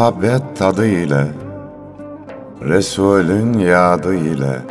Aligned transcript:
muhabbet 0.00 0.56
tadı 0.56 0.86
ile, 0.86 1.26
Resulün 2.62 3.58
yadı 3.58 4.14
ile, 4.14 4.62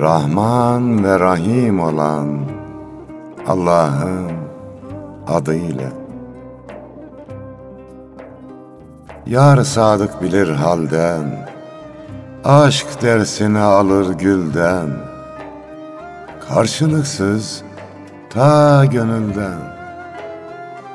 Rahman 0.00 1.04
ve 1.04 1.20
Rahim 1.20 1.80
olan 1.80 2.40
Allah'ın 3.46 4.32
adıyla. 5.28 5.88
Yar 9.26 9.62
sadık 9.62 10.22
bilir 10.22 10.48
halden, 10.48 11.48
Aşk 12.44 13.02
dersini 13.02 13.58
alır 13.58 14.14
gülden, 14.14 14.88
Karşılıksız 16.48 17.62
ta 18.30 18.84
gönülden, 18.84 19.58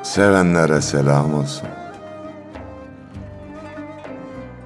Sevenlere 0.02 0.80
selam 0.80 1.34
olsun. 1.34 1.75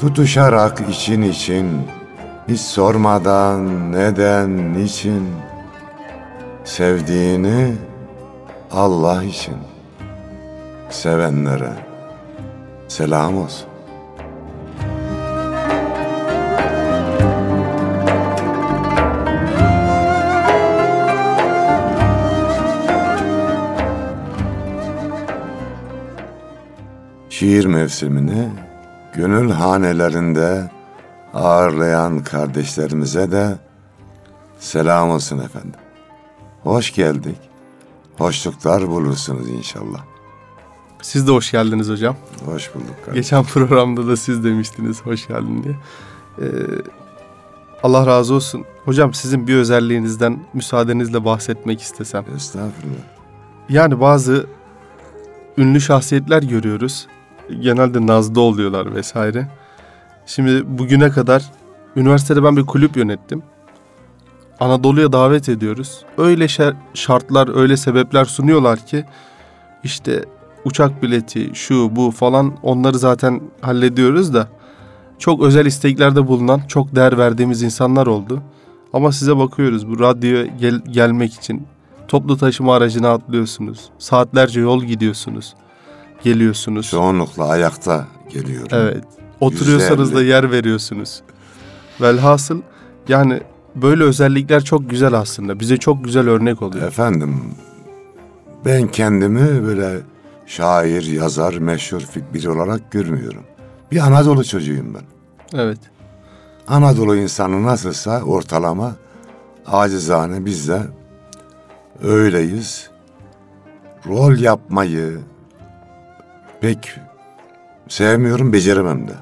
Tutuşarak 0.00 0.80
için 0.90 1.22
için, 1.22 1.82
hiç 2.48 2.60
sormadan 2.60 3.92
neden, 3.92 4.72
niçin, 4.72 5.28
sevdiğini 6.64 7.74
Allah 8.70 9.22
için, 9.24 9.56
sevenlere 10.90 11.72
selam 12.88 13.38
olsun. 13.38 13.70
şiir 27.30 27.64
mevsimini 27.64 28.69
gönül 29.14 29.50
hanelerinde 29.50 30.70
ağırlayan 31.34 32.24
kardeşlerimize 32.24 33.32
de 33.32 33.58
selam 34.58 35.10
olsun 35.10 35.38
efendim. 35.38 35.80
Hoş 36.62 36.94
geldik. 36.94 37.36
Hoşluklar 38.18 38.88
bulursunuz 38.88 39.48
inşallah. 39.48 40.04
Siz 41.02 41.26
de 41.26 41.30
hoş 41.30 41.50
geldiniz 41.50 41.88
hocam. 41.88 42.16
Hoş 42.44 42.74
bulduk 42.74 42.86
kardeşim. 42.88 43.14
Geçen 43.14 43.44
programda 43.44 44.06
da 44.06 44.16
siz 44.16 44.44
demiştiniz 44.44 45.02
hoş 45.02 45.28
geldin 45.28 45.62
diye. 45.64 45.76
Ee, 46.38 46.52
Allah 47.82 48.06
razı 48.06 48.34
olsun. 48.34 48.64
Hocam 48.84 49.14
sizin 49.14 49.46
bir 49.46 49.54
özelliğinizden 49.56 50.38
müsaadenizle 50.54 51.24
bahsetmek 51.24 51.82
istesem. 51.82 52.24
Estağfurullah. 52.36 53.02
Yani 53.68 54.00
bazı 54.00 54.46
ünlü 55.58 55.80
şahsiyetler 55.80 56.42
görüyoruz 56.42 57.06
genelde 57.60 58.06
nazda 58.06 58.40
oluyorlar 58.40 58.94
vesaire. 58.94 59.48
Şimdi 60.26 60.78
bugüne 60.78 61.10
kadar 61.10 61.44
üniversitede 61.96 62.44
ben 62.44 62.56
bir 62.56 62.66
kulüp 62.66 62.96
yönettim. 62.96 63.42
Anadolu'ya 64.60 65.12
davet 65.12 65.48
ediyoruz. 65.48 66.04
Öyle 66.18 66.46
şartlar, 66.94 67.56
öyle 67.56 67.76
sebepler 67.76 68.24
sunuyorlar 68.24 68.86
ki 68.86 69.04
işte 69.84 70.24
uçak 70.64 71.02
bileti, 71.02 71.50
şu 71.54 71.96
bu 71.96 72.10
falan 72.10 72.52
onları 72.62 72.98
zaten 72.98 73.40
hallediyoruz 73.60 74.34
da 74.34 74.48
çok 75.18 75.42
özel 75.42 75.66
isteklerde 75.66 76.26
bulunan, 76.26 76.60
çok 76.68 76.96
değer 76.96 77.18
verdiğimiz 77.18 77.62
insanlar 77.62 78.06
oldu. 78.06 78.42
Ama 78.92 79.12
size 79.12 79.36
bakıyoruz 79.36 79.88
bu 79.88 80.00
radyoya 80.00 80.46
gel- 80.46 80.82
gelmek 80.90 81.34
için 81.34 81.66
toplu 82.08 82.36
taşıma 82.36 82.74
aracına 82.74 83.10
atlıyorsunuz. 83.10 83.80
Saatlerce 83.98 84.60
yol 84.60 84.82
gidiyorsunuz 84.84 85.54
geliyorsunuz. 86.22 86.90
Çoğunlukla 86.90 87.48
ayakta 87.48 88.06
geliyorum. 88.28 88.68
Evet. 88.72 89.04
Oturuyorsanız 89.40 90.14
da 90.14 90.22
yer 90.22 90.50
veriyorsunuz. 90.50 91.22
Velhasıl 92.00 92.62
yani 93.08 93.40
böyle 93.74 94.04
özellikler 94.04 94.64
çok 94.64 94.90
güzel 94.90 95.12
aslında. 95.14 95.60
Bize 95.60 95.76
çok 95.76 96.04
güzel 96.04 96.28
örnek 96.28 96.62
oluyor. 96.62 96.86
Efendim 96.86 97.36
ben 98.64 98.88
kendimi 98.88 99.66
böyle 99.66 100.00
şair, 100.46 101.02
yazar, 101.02 101.54
meşhur 101.54 102.02
biri 102.34 102.50
olarak 102.50 102.90
görmüyorum. 102.90 103.42
Bir 103.92 103.98
Anadolu 103.98 104.44
çocuğuyum 104.44 104.94
ben. 104.94 105.04
Evet. 105.58 105.78
Anadolu 106.68 107.16
insanı 107.16 107.62
nasılsa 107.62 108.22
ortalama 108.22 108.96
acizane 109.66 110.44
biz 110.44 110.68
de 110.68 110.82
öyleyiz. 112.02 112.90
Rol 114.06 114.38
yapmayı, 114.38 115.18
pek 116.60 116.96
sevmiyorum, 117.88 118.52
beceremem 118.52 119.08
de. 119.08 119.12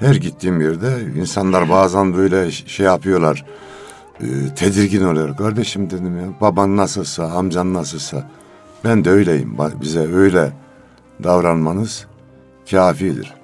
Her 0.00 0.14
gittiğim 0.14 0.60
yerde 0.60 1.00
insanlar 1.16 1.70
bazen 1.70 2.16
böyle 2.16 2.50
şey 2.50 2.86
yapıyorlar. 2.86 3.44
E, 4.20 4.54
tedirgin 4.54 5.04
oluyor. 5.04 5.36
Kardeşim 5.36 5.90
dedim 5.90 6.18
ya 6.18 6.26
baban 6.40 6.76
nasılsa, 6.76 7.24
amcan 7.24 7.74
nasılsa 7.74 8.30
ben 8.84 9.04
de 9.04 9.10
öyleyim. 9.10 9.56
Bize 9.80 10.14
öyle 10.14 10.52
davranmanız 11.24 12.06
kafidir. 12.70 13.34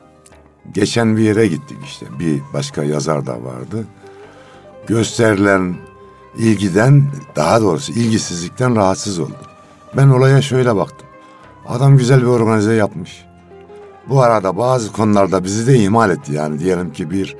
Geçen 0.72 1.16
bir 1.16 1.22
yere 1.22 1.46
gittik 1.46 1.78
işte. 1.84 2.06
Bir 2.18 2.42
başka 2.52 2.84
yazar 2.84 3.26
da 3.26 3.44
vardı. 3.44 3.86
Gösterilen 4.86 5.74
ilgiden 6.38 7.04
daha 7.36 7.60
doğrusu 7.60 7.92
ilgisizlikten 7.92 8.76
rahatsız 8.76 9.18
oldu. 9.18 9.36
Ben 9.96 10.08
olaya 10.08 10.42
şöyle 10.42 10.76
baktım. 10.76 11.03
Adam 11.68 11.96
güzel 11.96 12.20
bir 12.20 12.26
organize 12.26 12.74
yapmış. 12.74 13.24
Bu 14.08 14.22
arada 14.22 14.56
bazı 14.56 14.92
konularda 14.92 15.44
bizi 15.44 15.66
de 15.66 15.78
ihmal 15.78 16.10
etti. 16.10 16.32
Yani 16.32 16.58
diyelim 16.58 16.92
ki 16.92 17.10
bir 17.10 17.36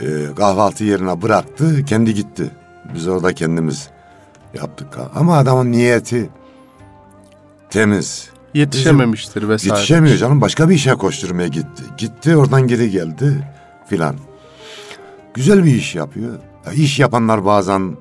e, 0.00 0.34
kahvaltı 0.36 0.84
yerine 0.84 1.22
bıraktı, 1.22 1.84
kendi 1.84 2.14
gitti. 2.14 2.50
Biz 2.94 3.08
orada 3.08 3.32
kendimiz 3.32 3.90
yaptık. 4.54 4.88
Ama 5.14 5.36
adamın 5.36 5.72
niyeti 5.72 6.30
temiz. 7.70 8.30
Yetişememiştir 8.54 9.34
Bizim, 9.36 9.48
vesaire. 9.50 9.74
Yetişemiyor 9.74 10.16
canım. 10.16 10.40
Başka 10.40 10.68
bir 10.68 10.74
işe 10.74 10.94
koşturmaya 10.94 11.48
gitti. 11.48 11.82
Gitti 11.98 12.36
oradan 12.36 12.66
geri 12.66 12.90
geldi 12.90 13.48
filan. 13.86 14.16
Güzel 15.34 15.64
bir 15.64 15.74
iş 15.74 15.94
yapıyor. 15.94 16.38
Ya 16.66 16.72
iş 16.72 16.98
yapanlar 16.98 17.44
bazen 17.44 17.96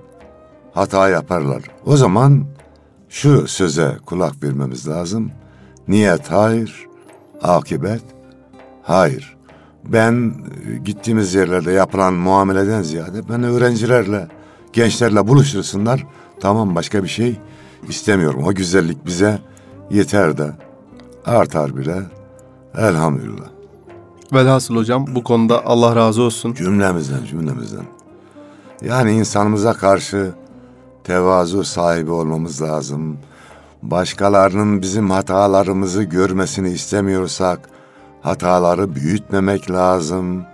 hata 0.73 1.09
yaparlar. 1.09 1.63
O 1.85 1.97
zaman 1.97 2.45
şu 3.09 3.47
söze 3.47 3.97
kulak 4.06 4.44
vermemiz 4.44 4.88
lazım. 4.88 5.31
Niyet 5.88 6.31
hayır, 6.31 6.88
akibet 7.42 8.02
hayır. 8.84 9.38
Ben 9.85 10.34
e, 10.70 10.78
gittiğimiz 10.78 11.34
yerlerde 11.34 11.72
yapılan 11.72 12.14
muameleden 12.14 12.82
ziyade 12.82 13.29
ben 13.29 13.44
öğrencilerle, 13.44 14.28
gençlerle 14.73 15.28
buluştursunlar. 15.28 16.08
Tamam 16.40 16.76
başka 16.76 17.03
bir 17.03 17.09
şey 17.09 17.40
istemiyorum. 17.90 18.44
O 18.44 18.53
güzellik 18.53 19.05
bize 19.05 19.40
yeter 19.91 20.38
de 20.38 20.52
artar 21.26 21.78
bile. 21.78 21.96
Elhamdülillah. 22.78 23.50
Velhasıl 24.34 24.76
hocam 24.76 25.05
bu 25.16 25.23
konuda 25.23 25.66
Allah 25.66 25.96
razı 25.96 26.22
olsun. 26.22 26.53
Cümlemizden 26.53 27.26
cümlemizden. 27.26 27.85
Yani 28.82 29.11
insanımıza 29.11 29.73
karşı 29.73 30.32
tevazu 31.03 31.64
sahibi 31.64 32.11
olmamız 32.11 32.61
lazım. 32.61 33.17
Başkalarının 33.81 34.81
bizim 34.81 35.09
hatalarımızı 35.09 36.03
görmesini 36.03 36.69
istemiyorsak 36.69 37.59
hataları 38.22 38.95
büyütmemek 38.95 39.72
lazım. 39.72 40.45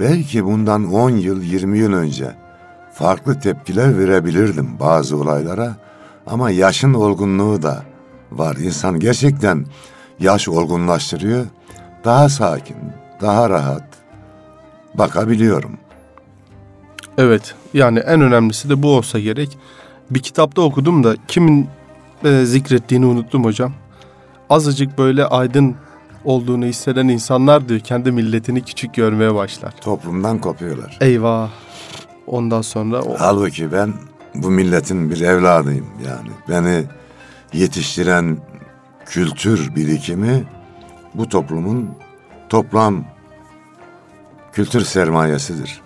Belki 0.00 0.44
bundan 0.44 0.92
10 0.92 1.10
yıl, 1.10 1.42
20 1.42 1.78
yıl 1.78 1.92
önce 1.92 2.36
farklı 2.92 3.40
tepkiler 3.40 3.98
verebilirdim 3.98 4.70
bazı 4.80 5.16
olaylara 5.16 5.76
ama 6.26 6.50
yaşın 6.50 6.94
olgunluğu 6.94 7.62
da 7.62 7.82
var. 8.32 8.56
İnsan 8.56 9.00
gerçekten 9.00 9.66
yaş 10.20 10.48
olgunlaştırıyor. 10.48 11.46
Daha 12.04 12.28
sakin, 12.28 12.76
daha 13.20 13.50
rahat 13.50 13.84
bakabiliyorum. 14.94 15.78
Evet 17.18 17.54
yani 17.74 17.98
en 17.98 18.20
önemlisi 18.20 18.68
de 18.68 18.82
bu 18.82 18.96
olsa 18.96 19.18
gerek. 19.18 19.58
Bir 20.10 20.20
kitapta 20.20 20.62
okudum 20.62 21.04
da 21.04 21.16
kimin 21.28 21.68
e, 22.24 22.44
zikrettiğini 22.44 23.06
unuttum 23.06 23.44
hocam. 23.44 23.72
azıcık 24.50 24.98
böyle 24.98 25.24
aydın 25.26 25.74
olduğunu 26.24 26.64
hisseden 26.64 27.08
insanlar 27.08 27.68
diyor 27.68 27.80
kendi 27.80 28.12
milletini 28.12 28.64
küçük 28.64 28.94
görmeye 28.94 29.34
başlar. 29.34 29.74
Toplumdan 29.80 30.38
kopuyorlar. 30.38 30.98
Eyvah. 31.00 31.50
Ondan 32.26 32.62
sonra 32.62 33.02
o, 33.02 33.14
Halbuki 33.18 33.72
ben 33.72 33.92
bu 34.34 34.50
milletin 34.50 35.10
bir 35.10 35.20
evladıyım 35.20 35.86
yani. 36.06 36.28
Beni 36.48 36.84
yetiştiren 37.52 38.38
kültür 39.06 39.74
birikimi 39.76 40.44
bu 41.14 41.28
toplumun 41.28 41.90
toplam 42.48 43.04
kültür 44.52 44.80
sermayesidir. 44.80 45.80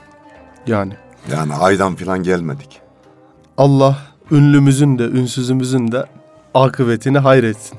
yani 0.67 0.93
Yani 1.33 1.55
aydan 1.55 1.95
filan 1.95 2.23
gelmedik. 2.23 2.81
Allah 3.59 3.99
ünlümüzün 4.31 4.99
de 4.99 5.03
ünsüzümüzün 5.05 5.93
de 5.93 6.05
akıbetini 6.63 7.19
hayretsin. 7.19 7.79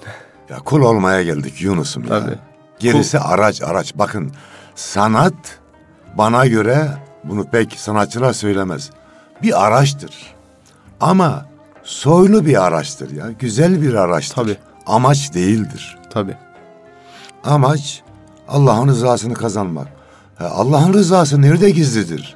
Ya 0.49 0.57
kul 0.57 0.81
olmaya 0.81 1.23
geldik 1.23 1.61
Yunus'um 1.61 2.03
ya. 2.03 2.09
Tabii. 2.09 2.37
Gerisi 2.79 3.19
araç 3.19 3.61
araç. 3.61 3.93
Bakın 3.95 4.31
sanat 4.75 5.59
bana 6.17 6.45
göre 6.45 6.87
bunu 7.23 7.43
pek 7.49 7.73
sanatçılar 7.79 8.33
söylemez. 8.33 8.89
Bir 9.43 9.65
araçtır. 9.65 10.35
Ama 10.99 11.45
soylu 11.83 12.45
bir 12.45 12.65
araçtır 12.65 13.11
ya. 13.11 13.31
Güzel 13.39 13.81
bir 13.81 13.93
araçtır. 13.93 14.35
Tabii. 14.35 14.57
Amaç 14.85 15.33
değildir. 15.33 15.97
Tabii. 16.09 16.37
Amaç 17.43 18.03
Allah'ın 18.47 18.87
rızasını 18.87 19.33
kazanmak. 19.33 19.87
Allah'ın 20.39 20.93
rızası 20.93 21.41
nerede 21.41 21.69
gizlidir? 21.69 22.35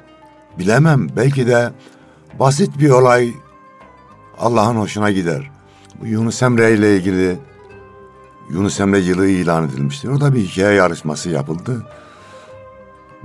Bilemem. 0.58 1.08
Belki 1.16 1.46
de 1.46 1.70
basit 2.38 2.78
bir 2.78 2.90
olay 2.90 3.32
Allah'ın 4.38 4.76
hoşuna 4.76 5.10
gider. 5.10 5.50
Yunus 6.02 6.42
Emre 6.42 6.72
ile 6.72 6.96
ilgili 6.96 7.38
Yunus 8.50 8.80
Emre 8.80 8.98
yılı 8.98 9.26
ilan 9.26 9.68
edilmiştir. 9.68 10.08
Orada 10.08 10.34
bir 10.34 10.40
hikaye 10.40 10.74
yarışması 10.74 11.30
yapıldı. 11.30 11.86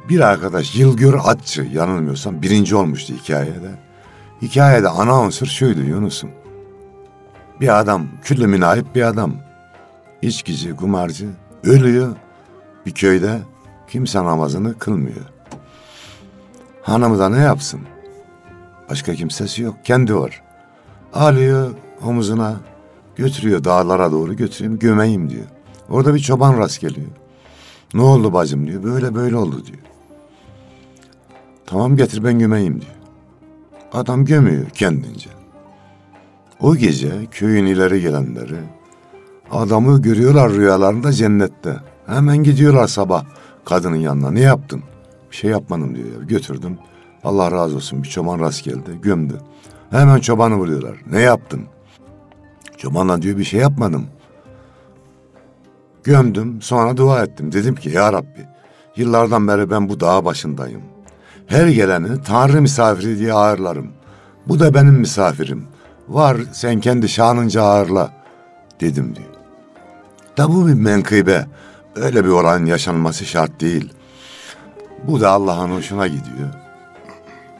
Bir 0.10 0.20
arkadaş 0.20 0.76
Yılgör 0.76 1.20
Atçı 1.24 1.62
yanılmıyorsam 1.62 2.42
birinci 2.42 2.76
olmuştu 2.76 3.14
hikayede. 3.14 3.72
Hikayede 4.42 4.90
ana 4.90 5.22
unsur 5.22 5.48
şuydu 5.48 5.82
Yunus'um. 5.82 6.30
Bir 7.62 7.80
adam, 7.80 8.08
küllü 8.24 8.48
münahip 8.48 8.96
bir 8.96 9.02
adam. 9.02 9.36
İçkici, 10.22 10.76
kumarcı, 10.76 11.30
ölüyor 11.64 12.16
bir 12.86 12.92
köyde 12.92 13.40
kimse 13.88 14.20
namazını 14.20 14.80
kılmıyor. 14.80 15.26
Hanımı 16.82 17.20
da 17.20 17.30
ne 17.30 17.40
yapsın? 17.42 17.82
Başka 18.90 19.16
kimsesi 19.16 19.62
yok, 19.62 19.76
kendi 19.84 20.16
var. 20.16 20.44
Alıyor 21.14 21.72
omuzuna, 22.04 22.58
götürüyor 23.16 23.64
dağlara 23.64 24.12
doğru 24.12 24.36
götüreyim, 24.36 24.80
gömeyim 24.80 25.30
diyor. 25.30 25.46
Orada 25.90 26.16
bir 26.16 26.20
çoban 26.20 26.58
rast 26.58 26.82
geliyor. 26.82 27.08
Ne 27.94 28.02
oldu 28.02 28.34
bacım 28.34 28.68
diyor, 28.68 28.84
böyle 28.84 29.16
böyle 29.16 29.36
oldu 29.36 29.66
diyor. 29.66 29.80
Tamam 31.66 31.98
getir 31.98 32.24
ben 32.24 32.40
gömeyim 32.40 32.82
diyor. 32.82 32.94
Adam 33.94 34.26
gömüyor 34.26 34.70
kendince. 34.70 35.30
O 36.62 36.76
gece 36.76 37.26
köyün 37.32 37.66
ileri 37.66 38.02
gelenleri 38.02 38.60
adamı 39.52 40.02
görüyorlar 40.02 40.52
rüyalarında 40.52 41.14
cennette. 41.14 41.76
Hemen 42.06 42.38
gidiyorlar 42.38 42.88
sabah 42.88 43.26
kadının 43.66 43.96
yanına. 43.96 44.32
Ne 44.32 44.42
yaptın? 44.42 44.84
Bir 45.32 45.36
şey 45.36 45.52
yapmadım 45.52 45.96
diyor. 45.96 46.24
Götürdüm. 46.24 46.78
Allah 47.24 47.52
razı 47.52 47.76
olsun 47.76 48.04
bir 48.04 48.08
çoban 48.08 48.40
rast 48.40 48.64
geldi. 48.64 49.00
Gömdü. 49.02 49.42
Hemen 49.90 50.20
çobanı 50.20 50.56
vuruyorlar. 50.56 50.96
Ne 51.12 51.20
yaptın? 51.20 51.62
Çobanla 52.78 53.22
diyor 53.22 53.38
bir 53.38 53.44
şey 53.44 53.60
yapmadım. 53.60 54.08
Gömdüm 56.04 56.62
sonra 56.62 56.98
dua 56.98 57.24
ettim. 57.24 57.52
Dedim 57.52 57.76
ki 57.76 57.90
ya 57.90 58.14
Rabbi 58.14 58.48
yıllardan 58.96 59.48
beri 59.48 59.70
ben 59.70 59.90
bu 59.90 60.00
dağ 60.00 60.26
başındayım. 60.26 60.82
Her 61.48 61.68
geleni 61.68 62.22
Tanrı 62.22 62.62
misafiri 62.62 63.20
diye 63.20 63.34
ağırlarım. 63.34 63.92
Bu 64.48 64.60
da 64.60 64.74
benim 64.74 64.94
misafirim. 64.94 65.68
Var 66.08 66.38
sen 66.54 66.80
kendi 66.80 67.10
şanınca 67.10 67.64
ağırla 67.64 68.12
dedim 68.80 69.16
diyor. 69.16 69.28
Da 70.38 70.54
bu 70.54 70.68
bir 70.68 70.74
menkıbe. 70.74 71.48
Öyle 71.96 72.26
bir 72.26 72.30
olayın 72.30 72.66
yaşanması 72.66 73.26
şart 73.26 73.62
değil. 73.62 73.94
Bu 75.04 75.22
da 75.22 75.32
Allah'ın 75.32 75.70
hoşuna 75.70 76.08
gidiyor. 76.08 76.50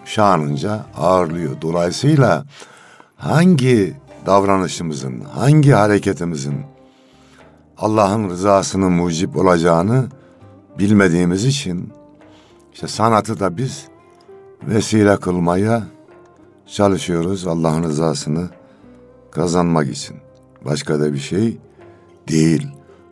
Şanınca 0.06 0.86
ağırlıyor. 0.98 1.62
Dolayısıyla 1.62 2.46
hangi 3.16 3.94
davranışımızın, 4.28 5.20
hangi 5.20 5.72
hareketimizin 5.72 6.56
Allah'ın 7.78 8.30
rızasını 8.30 8.90
mucip 8.90 9.38
olacağını 9.38 10.08
bilmediğimiz 10.80 11.46
için 11.46 11.94
işte 12.74 12.88
sanatı 12.88 13.40
da 13.40 13.58
biz 13.58 13.88
vesile 14.64 15.18
kılmaya 15.18 15.84
çalışıyoruz 16.66 17.48
Allah'ın 17.48 17.84
rızasını 17.84 18.50
kazanmak 19.32 19.88
için. 19.88 20.16
Başka 20.66 21.00
da 21.00 21.14
bir 21.14 21.18
şey 21.18 21.58
değil. 22.28 22.68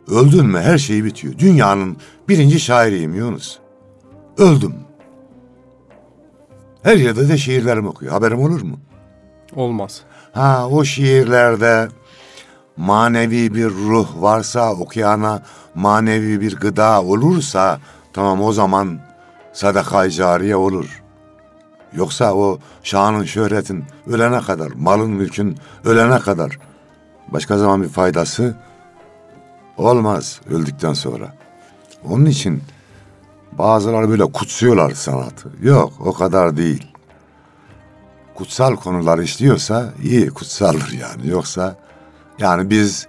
Öldün 0.08 0.46
mü 0.46 0.58
her 0.58 0.78
şey 0.78 1.04
bitiyor. 1.04 1.38
Dünyanın 1.38 1.96
birinci 2.28 2.60
şairiyim 2.60 3.14
Yunus. 3.14 3.58
Öldüm. 4.38 4.74
Her 6.82 6.96
yerde 6.96 7.28
de 7.28 7.38
şiirlerimi 7.38 7.88
okuyor. 7.88 8.12
Haberim 8.12 8.40
olur 8.40 8.62
mu? 8.62 8.78
Olmaz. 9.54 10.02
Ha 10.32 10.68
o 10.70 10.84
şiirlerde 10.84 11.88
manevi 12.76 13.54
bir 13.54 13.70
ruh 13.70 14.08
varsa 14.22 14.72
okuyana 14.72 15.42
manevi 15.74 16.40
bir 16.40 16.56
gıda 16.56 17.02
olursa 17.02 17.80
tamam 18.12 18.42
o 18.42 18.52
zaman 18.52 18.98
sadaka 19.52 20.10
cariye 20.10 20.56
olur. 20.56 21.02
Yoksa 21.92 22.34
o 22.34 22.58
şanın 22.82 23.24
şöhretin 23.24 23.84
ölene 24.06 24.40
kadar, 24.40 24.70
malın 24.76 25.10
mülkün 25.10 25.58
ölene 25.84 26.18
kadar 26.18 26.58
başka 27.28 27.58
zaman 27.58 27.82
bir 27.82 27.88
faydası 27.88 28.56
olmaz 29.76 30.40
öldükten 30.50 30.92
sonra. 30.92 31.34
Onun 32.04 32.26
için 32.26 32.62
bazıları 33.52 34.08
böyle 34.08 34.24
kutsuyorlar 34.24 34.90
sanatı. 34.90 35.48
Yok 35.62 35.92
o 36.00 36.12
kadar 36.12 36.56
değil. 36.56 36.95
Kutsal 38.36 38.76
konular 38.76 39.18
işliyorsa 39.18 39.92
iyi 40.02 40.30
kutsaldır 40.30 40.92
yani. 40.92 41.28
Yoksa 41.28 41.76
yani 42.38 42.70
biz 42.70 43.06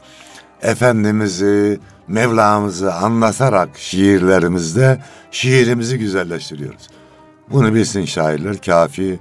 Efendimiz'i, 0.62 1.80
Mevlamızı 2.08 2.94
anlatarak 2.94 3.78
şiirlerimizde 3.78 5.02
şiirimizi 5.32 6.00
güzelleştiriyoruz. 6.00 6.88
Bunu 7.52 7.74
bilsin 7.74 8.06
şairler 8.06 8.58
kafi. 8.58 9.20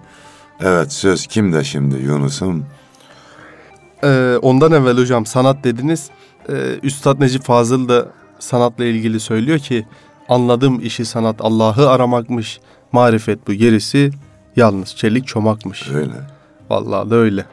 Evet 0.60 0.92
söz 0.92 1.26
kimde 1.26 1.64
şimdi 1.64 1.96
Yunus'um? 1.96 2.66
Ee, 4.04 4.36
ondan 4.42 4.72
evvel 4.72 4.98
hocam 4.98 5.26
sanat 5.26 5.64
dediniz. 5.64 6.10
Ee, 6.48 6.78
Üstad 6.82 7.20
Necip 7.20 7.42
Fazıl 7.42 7.88
da 7.88 8.08
sanatla 8.38 8.84
ilgili 8.84 9.20
söylüyor 9.20 9.58
ki 9.58 9.86
anladığım 10.28 10.80
işi 10.80 11.04
sanat 11.04 11.36
Allah'ı 11.40 11.90
aramakmış. 11.90 12.60
Marifet 12.92 13.48
bu 13.48 13.52
gerisi 13.52 14.10
yalnız 14.56 14.96
çelik 14.96 15.26
çomakmış. 15.26 15.88
Öyle. 15.88 16.12
Vallahi 16.70 17.10
da 17.10 17.14
öyle. 17.16 17.44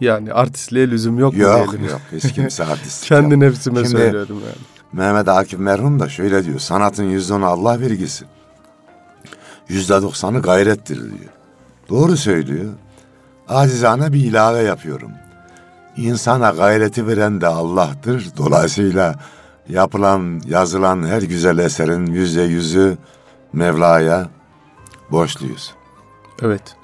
Yani 0.00 0.32
artistliğe 0.32 0.90
lüzum 0.90 1.18
yok 1.18 1.32
mu 1.32 1.38
Yok 1.42 1.72
diyelim. 1.72 1.88
yok 1.90 2.00
hiç 2.12 2.32
kimse 2.32 2.64
artist. 2.72 3.04
Kendi 3.06 3.34
yok. 3.34 3.42
nefsime 3.42 3.76
Şimdi- 3.84 3.88
söylüyorum 3.90 4.40
yani. 4.46 4.56
Mehmet 4.92 5.28
Akif 5.28 5.58
merhum 5.58 6.00
da 6.00 6.08
şöyle 6.08 6.44
diyor. 6.44 6.58
Sanatın 6.58 7.04
yüzde 7.04 7.34
onu 7.34 7.46
Allah 7.46 7.80
vergisi. 7.80 8.24
Yüzde 9.68 10.02
doksanı 10.02 10.42
gayrettir 10.42 10.96
diyor. 10.96 11.30
Doğru 11.88 12.16
söylüyor. 12.16 12.72
Acizane 13.48 14.12
bir 14.12 14.24
ilave 14.24 14.58
yapıyorum. 14.62 15.10
İnsana 15.96 16.50
gayreti 16.50 17.06
veren 17.06 17.40
de 17.40 17.46
Allah'tır. 17.46 18.26
Dolayısıyla 18.36 19.14
yapılan, 19.68 20.40
yazılan 20.48 21.06
her 21.06 21.22
güzel 21.22 21.58
eserin 21.58 22.06
yüzde 22.06 22.42
yüzü 22.42 22.98
Mevla'ya 23.52 24.28
borçluyuz. 25.10 25.74
Evet. 26.42 26.76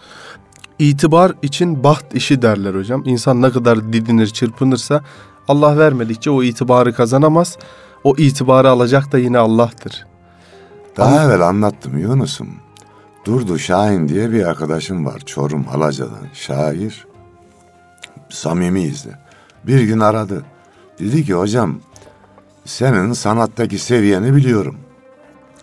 İtibar 0.78 1.33
için 1.42 1.85
baht 1.85 2.14
işi 2.14 2.42
derler 2.42 2.75
hocam. 2.75 3.02
İnsan 3.07 3.42
ne 3.42 3.50
kadar 3.50 3.92
didinir, 3.92 4.26
çırpınırsa 4.26 5.04
Allah 5.49 5.78
vermedikçe 5.78 6.30
o 6.30 6.42
itibarı 6.42 6.95
kazanamaz. 6.95 7.59
O 8.04 8.14
itibarı 8.16 8.71
alacak 8.71 9.12
da 9.12 9.19
yine 9.19 9.38
Allah'tır. 9.38 10.07
Daha 10.97 11.25
evvel 11.25 11.40
anlattım 11.40 11.99
Yunus'um. 11.99 12.49
Durdu 13.25 13.59
Şahin 13.59 14.09
diye 14.09 14.33
bir 14.33 14.45
arkadaşım 14.45 15.07
var 15.07 15.21
Çorum 15.26 15.66
Alaca'dan. 15.75 16.26
Şair. 16.33 17.07
Samimiyiz 18.28 19.04
de. 19.04 19.11
Bir 19.66 19.80
gün 19.80 20.00
aradı. 20.00 20.45
Dedi 20.99 21.25
ki 21.25 21.35
hocam 21.35 21.80
senin 22.64 23.12
sanattaki 23.12 23.78
seviyeni 23.78 24.37
biliyorum. 24.37 24.76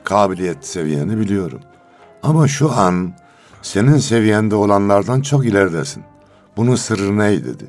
Kabiliyet 0.04 0.66
seviyeni 0.66 1.20
biliyorum. 1.20 1.60
Ama 2.24 2.48
şu 2.48 2.72
an 2.72 3.14
senin 3.62 3.98
seviyende 3.98 4.56
olanlardan 4.56 5.22
çok 5.22 5.46
ileridesin. 5.46 6.04
Bunun 6.58 6.76
sırrı 6.76 7.18
ne 7.18 7.44
dedi. 7.44 7.68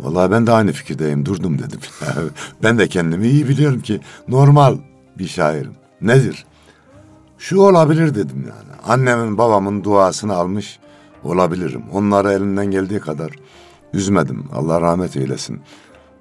Vallahi 0.00 0.30
ben 0.30 0.46
de 0.46 0.52
aynı 0.52 0.72
fikirdeyim 0.72 1.26
durdum 1.26 1.58
dedim. 1.58 1.80
ben 2.62 2.78
de 2.78 2.88
kendimi 2.88 3.28
iyi 3.28 3.48
biliyorum 3.48 3.80
ki 3.80 4.00
normal 4.28 4.76
bir 5.18 5.28
şairim. 5.28 5.72
Nedir? 6.00 6.46
Şu 7.38 7.60
olabilir 7.60 8.14
dedim 8.14 8.44
yani. 8.48 8.80
Annemin 8.88 9.38
babamın 9.38 9.84
duasını 9.84 10.34
almış 10.34 10.78
olabilirim. 11.24 11.82
Onları 11.92 12.32
elimden 12.32 12.70
geldiği 12.70 13.00
kadar 13.00 13.30
üzmedim. 13.92 14.44
Allah 14.52 14.80
rahmet 14.80 15.16
eylesin. 15.16 15.60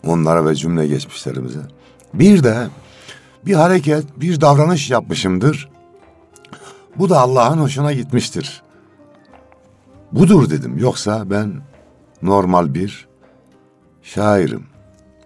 Onlara 0.08 0.46
ve 0.46 0.56
cümle 0.56 0.88
geçmişlerimize. 0.88 1.60
Bir 2.14 2.44
de 2.44 2.68
bir 3.46 3.54
hareket, 3.54 4.06
bir 4.18 4.42
davranış 4.42 4.90
yapmışımdır. 4.90 5.70
Bu 6.96 7.10
da 7.10 7.20
Allah'ın 7.20 7.58
hoşuna 7.58 7.94
gitmiştir. 7.94 8.62
Budur 10.12 10.50
dedim. 10.50 10.78
Yoksa 10.78 11.30
ben 11.30 11.54
normal 12.22 12.74
bir 12.74 13.08
şairim. 14.04 14.64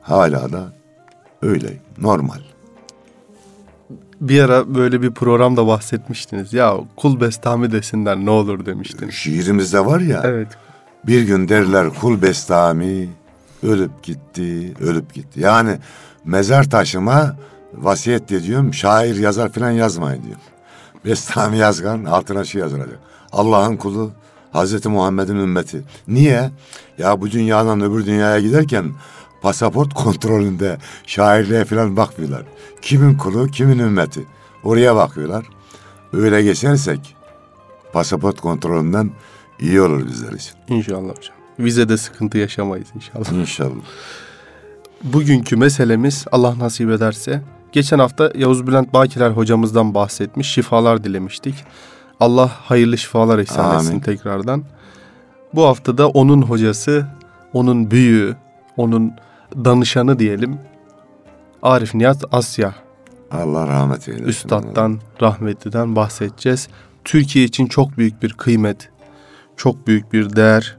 Hala 0.01 0.51
da 0.51 0.73
öyleyim. 1.41 1.81
Normal. 1.97 2.39
Bir 4.21 4.41
ara 4.41 4.75
böyle 4.75 5.01
bir 5.01 5.11
programda 5.11 5.67
bahsetmiştiniz. 5.67 6.53
Ya 6.53 6.77
kul 6.95 7.21
bestami 7.21 7.71
desinler 7.71 8.17
ne 8.17 8.29
olur 8.29 8.65
demiştiniz. 8.65 9.13
Şiirimizde 9.13 9.85
var 9.85 9.99
ya. 9.99 10.21
Evet. 10.25 10.47
Bir 11.07 11.21
gün 11.21 11.49
derler 11.49 11.89
kul 11.89 12.21
bestami 12.21 13.09
ölüp 13.63 14.03
gitti, 14.03 14.73
ölüp 14.79 15.13
gitti. 15.13 15.39
Yani 15.39 15.77
mezar 16.25 16.69
taşıma 16.69 17.35
vasiyet 17.73 18.31
ediyorum. 18.31 18.73
Şair 18.73 19.15
yazar 19.15 19.51
falan 19.51 19.71
yazmayın 19.71 20.23
diyor. 20.23 20.37
Bestami 21.05 21.57
yazgan 21.57 22.03
altına 22.03 22.43
şey 22.43 22.61
yazılacak. 22.61 22.99
Allah'ın 23.31 23.77
kulu 23.77 24.11
Hazreti 24.53 24.89
Muhammed'in 24.89 25.35
ümmeti. 25.35 25.83
Niye? 26.07 26.51
Ya 26.97 27.21
bu 27.21 27.31
dünyadan 27.31 27.81
öbür 27.81 28.05
dünyaya 28.05 28.39
giderken 28.39 28.91
pasaport 29.41 29.93
kontrolünde 29.93 30.77
şairliğe 31.05 31.65
falan 31.65 31.97
bakmıyorlar. 31.97 32.43
Kimin 32.81 33.17
kulu, 33.17 33.47
kimin 33.47 33.79
ümmeti. 33.79 34.25
Oraya 34.63 34.95
bakıyorlar. 34.95 35.45
Öyle 36.13 36.41
geçersek 36.41 37.15
pasaport 37.93 38.41
kontrolünden 38.41 39.11
iyi 39.59 39.81
olur 39.81 40.07
bizler 40.07 40.31
için. 40.31 40.53
İnşallah 40.67 41.09
hocam. 41.09 41.35
Vizede 41.59 41.97
sıkıntı 41.97 42.37
yaşamayız 42.37 42.87
inşallah. 42.95 43.31
İnşallah. 43.31 43.83
Bugünkü 45.03 45.55
meselemiz 45.55 46.25
Allah 46.31 46.59
nasip 46.59 46.89
ederse 46.89 47.41
geçen 47.71 47.99
hafta 47.99 48.31
Yavuz 48.35 48.67
Bülent 48.67 48.93
Bakiler 48.93 49.31
hocamızdan 49.31 49.93
bahsetmiş, 49.93 50.47
şifalar 50.47 51.03
dilemiştik. 51.03 51.55
Allah 52.19 52.51
hayırlı 52.63 52.97
şifalar 52.97 53.39
ihsan 53.39 53.65
Amin. 53.65 53.77
etsin 53.79 53.99
tekrardan. 53.99 54.63
Bu 55.53 55.65
hafta 55.65 55.97
da 55.97 56.09
onun 56.09 56.41
hocası, 56.41 57.07
onun 57.53 57.91
büyüğü, 57.91 58.35
onun 58.77 59.11
danışanı 59.55 60.19
diyelim. 60.19 60.59
Arif 61.61 61.95
Nihat 61.95 62.23
Asya 62.31 62.75
Allah 63.31 63.67
rahmet 63.67 64.07
eylesin. 64.09 64.25
Üstad'dan, 64.27 64.99
rahmetliden 65.21 65.95
bahsedeceğiz. 65.95 66.67
Türkiye 67.05 67.45
için 67.45 67.67
çok 67.67 67.97
büyük 67.97 68.23
bir 68.23 68.33
kıymet, 68.33 68.89
çok 69.57 69.87
büyük 69.87 70.13
bir 70.13 70.35
değer. 70.35 70.77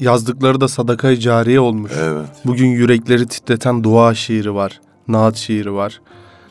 Yazdıkları 0.00 0.60
da 0.60 0.68
sadaka-i 0.68 1.20
cariye 1.20 1.60
olmuş. 1.60 1.92
Evet. 1.98 2.28
Bugün 2.44 2.66
yürekleri 2.66 3.28
titreten 3.28 3.84
dua 3.84 4.14
şiiri 4.14 4.54
var, 4.54 4.80
naat 5.08 5.36
şiiri 5.36 5.74
var, 5.74 6.00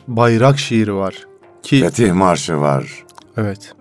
bayrak 0.08 0.58
şiiri 0.58 0.94
var. 0.94 1.14
Ki 1.62 1.80
Fetih 1.80 2.12
Marşı 2.12 2.60
var. 2.60 3.04
evet. 3.36 3.74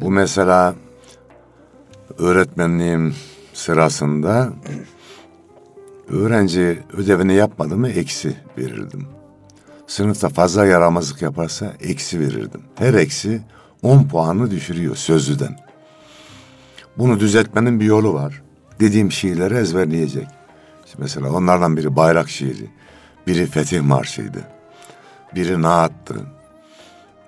Bu 0.00 0.10
mesela 0.10 0.74
öğretmenliğim 2.18 3.14
sırasında 3.52 4.52
öğrenci 6.08 6.82
ödevini 6.92 7.34
yapmadı 7.34 7.76
mı 7.76 7.88
eksi 7.88 8.36
verirdim. 8.58 9.06
Sınıfta 9.86 10.28
fazla 10.28 10.66
yaramazlık 10.66 11.22
yaparsa 11.22 11.72
eksi 11.80 12.20
verirdim. 12.20 12.62
Her 12.74 12.94
eksi 12.94 13.42
10 13.82 14.08
puanı 14.08 14.50
düşürüyor 14.50 14.96
sözlüden. 14.96 15.56
Bunu 16.98 17.20
düzeltmenin 17.20 17.80
bir 17.80 17.84
yolu 17.84 18.14
var. 18.14 18.42
Dediğim 18.80 19.12
şiirleri 19.12 19.54
ezberleyecek. 19.54 20.28
İşte 20.86 20.98
mesela 20.98 21.32
onlardan 21.32 21.76
biri 21.76 21.96
bayrak 21.96 22.30
şiiri, 22.30 22.70
biri 23.26 23.46
fetih 23.46 23.80
marşıydı, 23.80 24.38
biri 25.34 25.62
naattı. 25.62 26.14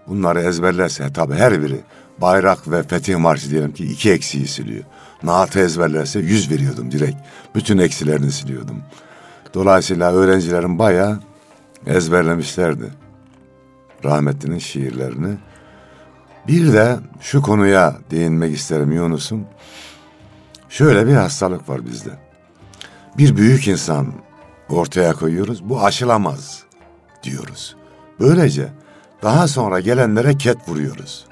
Bunları 0.07 0.41
ezberlerse 0.41 1.13
tabii 1.13 1.35
her 1.35 1.63
biri 1.63 1.81
bayrak 2.23 2.71
ve 2.71 2.83
fetih 2.83 3.17
marşı 3.17 3.51
diyelim 3.51 3.73
ki 3.73 3.85
iki 3.85 4.13
eksiği 4.13 4.49
siliyor. 4.49 4.85
Naatı 5.23 5.61
ezberlerse 5.61 6.19
yüz 6.19 6.51
veriyordum 6.51 6.91
direkt. 6.91 7.17
Bütün 7.55 7.79
eksilerini 7.79 8.33
siliyordum. 8.33 8.83
Dolayısıyla 9.55 10.13
öğrencilerim 10.13 10.79
bayağı 10.79 11.21
ezberlemişlerdi. 11.87 12.91
Rahmetlinin 14.05 14.59
şiirlerini. 14.59 15.37
Bir 16.49 16.73
de 16.73 16.97
şu 17.21 17.43
konuya 17.43 17.97
değinmek 18.11 18.57
isterim 18.57 18.93
Yunus'um. 18.93 19.47
Şöyle 20.69 21.07
bir 21.07 21.15
hastalık 21.15 21.69
var 21.69 21.87
bizde. 21.87 22.11
Bir 23.19 23.37
büyük 23.37 23.69
insan 23.69 24.13
ortaya 24.69 25.13
koyuyoruz. 25.13 25.69
Bu 25.69 25.85
aşılamaz 25.85 26.63
diyoruz. 27.23 27.77
Böylece 28.21 28.69
daha 29.23 29.49
sonra 29.49 29.81
gelenlere 29.81 30.37
ket 30.37 30.69
vuruyoruz. 30.69 31.32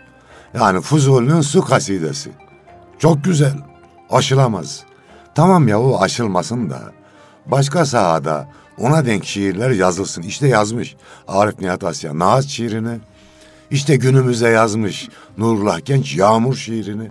Yani 0.54 0.80
Fuzuli'nin 0.80 1.40
su 1.40 1.64
kasidesi. 1.64 2.30
Çok 2.98 3.24
güzel. 3.24 3.54
Aşılamaz. 4.10 4.82
Tamam 5.34 5.68
ya 5.68 5.80
o 5.80 6.00
aşılmasın 6.02 6.70
da. 6.70 6.80
Başka 7.46 7.86
sahada 7.86 8.48
ona 8.78 9.06
denk 9.06 9.24
şiirler 9.24 9.70
yazılsın. 9.70 10.22
İşte 10.22 10.48
yazmış 10.48 10.96
Arif 11.28 11.60
Nihat 11.60 11.84
Asya 11.84 12.18
Naat 12.18 12.44
şiirini. 12.44 12.98
İşte 13.70 13.96
günümüzde 13.96 14.48
yazmış 14.48 15.08
Nurullah 15.38 15.84
Genç 15.84 16.16
Yağmur 16.16 16.54
şiirini. 16.56 17.10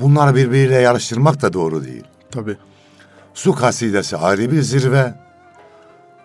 Bunları 0.00 0.34
birbiriyle 0.34 0.74
yarıştırmak 0.80 1.42
da 1.42 1.52
doğru 1.52 1.84
değil. 1.84 2.04
tabii. 2.30 2.56
Su 3.34 3.54
kasidesi 3.54 4.16
ayrı 4.16 4.52
bir 4.52 4.62
zirve. 4.62 5.14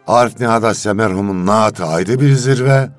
Arif 0.07 0.39
Nihat 0.39 0.63
Asya 0.63 0.93
merhumun 0.93 1.45
naatı 1.45 1.85
ayrı 1.85 2.21
bir 2.21 2.33
zirve. 2.33 2.89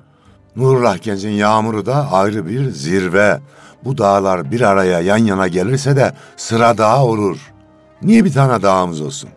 Nurullah 0.57 1.01
Genç'in 1.01 1.29
yağmuru 1.29 1.85
da 1.85 2.11
ayrı 2.11 2.47
bir 2.47 2.69
zirve. 2.69 3.41
Bu 3.83 3.97
dağlar 3.97 4.51
bir 4.51 4.61
araya 4.61 5.01
yan 5.01 5.17
yana 5.17 5.47
gelirse 5.47 5.95
de 5.95 6.13
sıra 6.37 6.77
dağ 6.77 7.03
olur. 7.03 7.53
Niye 8.01 8.25
bir 8.25 8.33
tane 8.33 8.61
dağımız 8.61 9.01
olsun? 9.01 9.29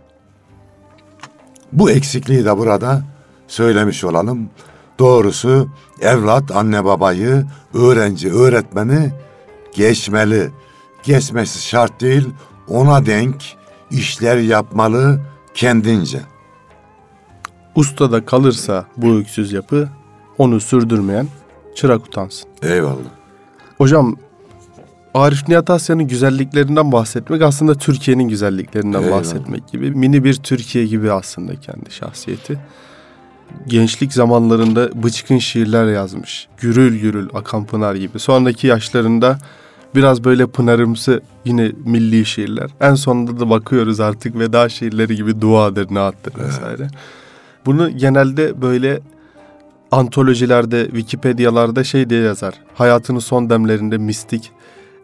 Bu 1.73 1.91
eksikliği 1.91 2.45
de 2.45 2.59
burada 2.59 3.03
söylemiş 3.49 4.05
olalım. 4.05 4.51
Doğrusu 4.99 5.69
evlat 6.01 6.51
anne 6.51 6.85
babayı, 6.85 7.47
öğrenci 7.75 8.33
öğretmeni 8.33 9.13
geçmeli. 9.73 10.51
Geçmesi 11.03 11.67
şart 11.67 12.01
değil, 12.01 12.29
ona 12.69 13.07
denk 13.07 13.57
işler 13.91 14.37
yapmalı 14.37 15.21
kendince. 15.55 16.21
Ustada 17.75 18.25
kalırsa 18.25 18.85
bu 18.97 19.15
öksüz 19.15 19.53
yapı 19.53 19.89
onu 20.41 20.61
sürdürmeyen 20.61 21.27
çırak 21.75 22.07
utansın. 22.07 22.49
Eyvallah. 22.63 23.11
Hocam 23.79 24.17
Arif 25.15 25.49
Nihat 25.49 25.71
Asya'nın 25.71 26.09
güzelliklerinden 26.09 26.93
bahsetmek 26.93 27.43
aslında 27.43 27.75
Türkiye'nin 27.75 28.29
güzelliklerinden 28.29 29.03
Eyvallah. 29.03 29.19
bahsetmek 29.19 29.69
gibi. 29.69 29.91
Mini 29.91 30.25
bir 30.25 30.35
Türkiye 30.35 30.87
gibi 30.87 31.13
aslında 31.13 31.57
kendi 31.57 31.91
şahsiyeti. 31.91 32.59
Gençlik 33.67 34.13
zamanlarında 34.13 35.03
bıçkın 35.03 35.39
şiirler 35.39 35.87
yazmış. 35.93 36.49
Gürül 36.59 37.01
gürül 37.01 37.29
akan 37.35 37.65
pınar 37.65 37.95
gibi. 37.95 38.19
Sonraki 38.19 38.67
yaşlarında 38.67 39.39
biraz 39.95 40.25
böyle 40.25 40.47
pınarımsı 40.47 41.21
yine 41.45 41.73
milli 41.85 42.27
şiirler. 42.27 42.71
En 42.81 42.95
sonunda 42.95 43.41
da 43.41 43.51
bakıyoruz 43.51 44.01
artık 44.01 44.39
veda 44.39 44.69
şiirleri 44.69 45.17
gibi 45.17 45.41
duadır, 45.41 45.95
naattır 45.95 46.45
vesaire. 46.45 46.89
Bunu 47.67 47.91
genelde 47.97 48.63
böyle 48.63 49.01
antolojilerde, 49.91 50.85
Wikipedia'larda 50.85 51.85
şey 51.85 52.11
diye 52.11 52.23
yazar. 52.23 52.55
Hayatının 52.75 53.19
son 53.19 53.51
demlerinde 53.51 53.99
mistik 53.99 54.53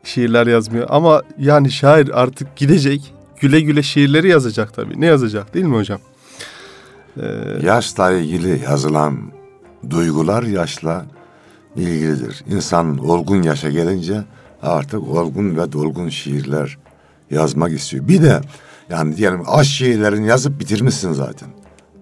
şiirler 0.04 0.46
yazmıyor. 0.46 0.86
Ama 0.90 1.22
yani 1.38 1.70
şair 1.70 2.22
artık 2.22 2.56
gidecek. 2.56 3.14
Güle 3.40 3.60
güle 3.60 3.82
şiirleri 3.82 4.28
yazacak 4.28 4.74
tabii. 4.74 5.00
Ne 5.00 5.06
yazacak 5.06 5.54
değil 5.54 5.66
mi 5.66 5.76
hocam? 5.76 5.98
Yaşla 7.62 8.10
ilgili 8.10 8.62
yazılan 8.64 9.18
duygular 9.90 10.42
yaşla 10.42 11.06
ilgilidir. 11.76 12.44
İnsan 12.50 12.98
olgun 12.98 13.42
yaşa 13.42 13.70
gelince 13.70 14.24
artık 14.62 15.08
olgun 15.08 15.56
ve 15.56 15.72
dolgun 15.72 16.08
şiirler 16.08 16.78
yazmak 17.30 17.72
istiyor. 17.72 18.08
Bir 18.08 18.22
de 18.22 18.40
yani 18.90 19.16
diyelim 19.16 19.42
aşk 19.46 19.70
şiirlerini 19.70 20.26
yazıp 20.26 20.60
bitirmişsin 20.60 21.12
zaten. 21.12 21.48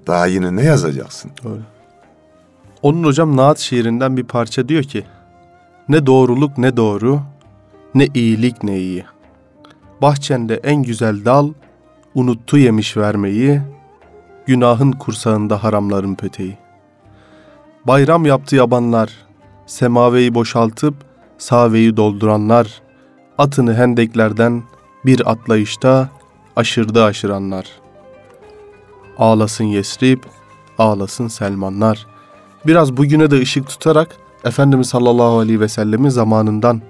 Daha 0.07 0.27
yine 0.27 0.57
ne 0.57 0.63
yazacaksın? 0.63 1.31
Onun 2.85 3.05
hocam 3.05 3.37
Naat 3.37 3.59
şiirinden 3.59 4.17
bir 4.17 4.25
parça 4.25 4.69
diyor 4.69 4.83
ki 4.83 5.05
Ne 5.89 6.07
doğruluk 6.07 6.59
ne 6.59 6.77
doğru, 6.77 7.21
ne 7.95 8.09
iyilik 8.15 8.63
ne 8.63 8.79
iyi. 8.79 9.05
Bahçende 10.03 10.55
en 10.55 10.83
güzel 10.83 11.25
dal, 11.25 11.53
unuttu 12.15 12.59
yemiş 12.59 12.97
vermeyi, 12.97 13.61
günahın 14.47 14.93
kursağında 14.93 15.65
haramların 15.65 16.15
peteği. 16.15 16.59
Bayram 17.87 18.27
yaptı 18.27 18.57
yabanlar, 18.57 19.13
semaveyi 19.67 20.35
boşaltıp 20.35 20.95
saveyi 21.39 21.97
dolduranlar, 21.97 22.83
atını 23.39 23.75
hendeklerden 23.75 24.63
bir 25.05 25.31
atlayışta 25.31 26.09
aşırdı 26.57 27.05
aşıranlar. 27.05 27.67
Ağlasın 29.19 29.65
Yesrib, 29.65 30.23
ağlasın 30.79 31.29
Selmanlar. 31.29 32.14
Biraz 32.67 32.97
bugüne 32.97 33.31
de 33.31 33.41
ışık 33.41 33.69
tutarak 33.69 34.17
Efendimiz 34.45 34.89
sallallahu 34.89 35.39
aleyhi 35.39 35.61
ve 35.61 35.69
sellemin 35.69 36.09
zamanından 36.09 36.83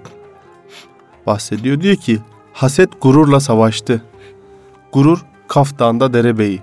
bahsediyor. 1.27 1.81
Diyor 1.81 1.95
ki 1.95 2.19
haset 2.53 3.01
gururla 3.01 3.39
savaştı. 3.39 4.01
Gurur 4.91 5.25
Kaf 5.47 5.79
Dağı'nda 5.79 6.13
derebeyi. 6.13 6.61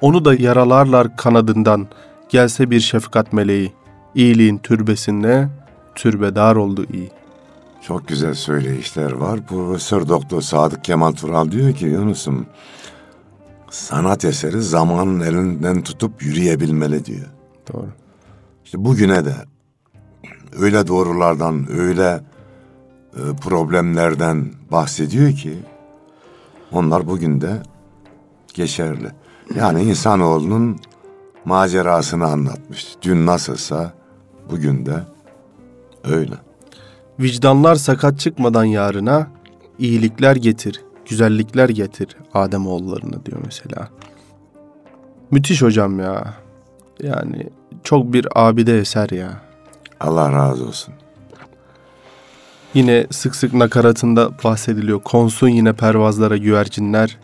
Onu 0.00 0.24
da 0.24 0.34
yaralarlar 0.34 1.16
kanadından 1.16 1.88
gelse 2.28 2.70
bir 2.70 2.80
şefkat 2.80 3.32
meleği. 3.32 3.72
İyiliğin 4.14 4.58
türbesinde 4.58 5.48
türbedar 5.94 6.56
oldu 6.56 6.86
iyi. 6.92 7.10
Çok 7.82 8.08
güzel 8.08 8.34
söyleyişler 8.34 9.12
var. 9.12 9.40
Profesör 9.46 10.08
Doktor 10.08 10.40
Sadık 10.40 10.84
Kemal 10.84 11.12
Tural 11.12 11.50
diyor 11.50 11.72
ki 11.72 11.86
Yunus'um 11.86 12.46
sanat 13.70 14.24
eseri 14.24 14.62
zamanın 14.62 15.20
elinden 15.20 15.82
tutup 15.82 16.22
yürüyebilmeli 16.22 17.04
diyor. 17.04 17.26
Doğru. 17.72 17.88
İşte 18.68 18.84
bugüne 18.84 19.24
de 19.24 19.34
öyle 20.58 20.86
doğrulardan, 20.86 21.66
öyle 21.72 22.20
e, 23.16 23.36
problemlerden 23.40 24.52
bahsediyor 24.70 25.32
ki 25.32 25.58
onlar 26.72 27.06
bugün 27.06 27.40
de 27.40 27.62
geçerli. 28.54 29.10
Yani 29.54 29.82
insanoğlunun 29.82 30.78
macerasını 31.44 32.26
anlatmış. 32.26 32.96
Dün 33.02 33.26
nasılsa 33.26 33.92
bugün 34.50 34.86
de 34.86 35.02
öyle. 36.04 36.34
Vicdanlar 37.20 37.74
sakat 37.74 38.18
çıkmadan 38.18 38.64
yarına 38.64 39.30
iyilikler 39.78 40.36
getir, 40.36 40.84
güzellikler 41.08 41.68
getir 41.68 42.16
Adem 42.34 42.66
oğullarına 42.66 43.26
diyor 43.26 43.40
mesela. 43.44 43.88
Müthiş 45.30 45.62
hocam 45.62 46.00
ya. 46.00 46.34
Yani 47.02 47.48
çok 47.84 48.12
bir 48.12 48.26
abide 48.34 48.78
eser 48.78 49.10
ya. 49.10 49.30
Allah 50.00 50.32
razı 50.32 50.66
olsun. 50.66 50.94
Yine 52.74 53.06
sık 53.10 53.36
sık 53.36 53.54
nakaratında 53.54 54.30
bahsediliyor. 54.44 55.00
Konsun 55.02 55.48
yine 55.48 55.72
pervazlara 55.72 56.36
güvercinler. 56.36 57.18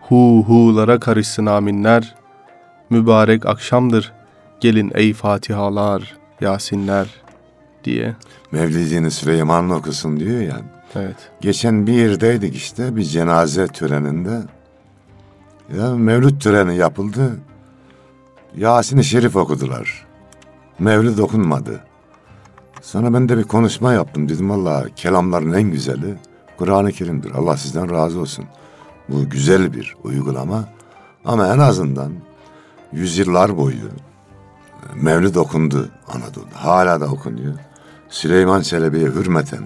Hu 0.00 0.44
hu'lara 0.46 1.00
karışsın 1.00 1.46
aminler. 1.46 2.14
Mübarek 2.90 3.46
akşamdır. 3.46 4.12
Gelin 4.60 4.92
ey 4.94 5.12
Fatihalar, 5.12 6.16
Yasinler 6.40 7.08
diye. 7.84 8.16
Mevlidini 8.52 9.10
Süleyman'la 9.10 9.74
okusun 9.74 10.20
diyor 10.20 10.40
yani. 10.40 10.64
Evet. 10.96 11.16
Geçen 11.40 11.86
bir 11.86 11.92
yerdeydik 11.92 12.56
işte 12.56 12.96
bir 12.96 13.02
cenaze 13.02 13.66
töreninde. 13.66 14.40
Ya 15.78 15.94
mevlüt 15.94 16.42
töreni 16.42 16.76
yapıldı. 16.76 17.38
Yasin-i 18.56 19.04
Şerif 19.04 19.36
okudular. 19.36 20.06
Mevlid 20.78 21.18
okunmadı. 21.18 21.80
Sonra 22.82 23.14
ben 23.14 23.28
de 23.28 23.38
bir 23.38 23.44
konuşma 23.44 23.92
yaptım. 23.92 24.28
Dedim 24.28 24.50
valla 24.50 24.86
kelamların 24.96 25.52
en 25.52 25.70
güzeli 25.70 26.18
Kur'an-ı 26.58 26.92
Kerim'dir. 26.92 27.32
Allah 27.34 27.56
sizden 27.56 27.90
razı 27.90 28.20
olsun. 28.20 28.44
Bu 29.08 29.28
güzel 29.30 29.72
bir 29.72 29.96
uygulama. 30.04 30.64
Ama 31.24 31.54
en 31.54 31.58
azından 31.58 32.12
yüzyıllar 32.92 33.56
boyu 33.56 33.90
Mevlid 34.94 35.34
okundu 35.34 35.88
Anadolu'da. 36.08 36.64
Hala 36.64 37.00
da 37.00 37.06
okunuyor. 37.06 37.54
Süleyman 38.08 38.60
Çelebi'ye 38.60 39.06
hürmeten 39.06 39.64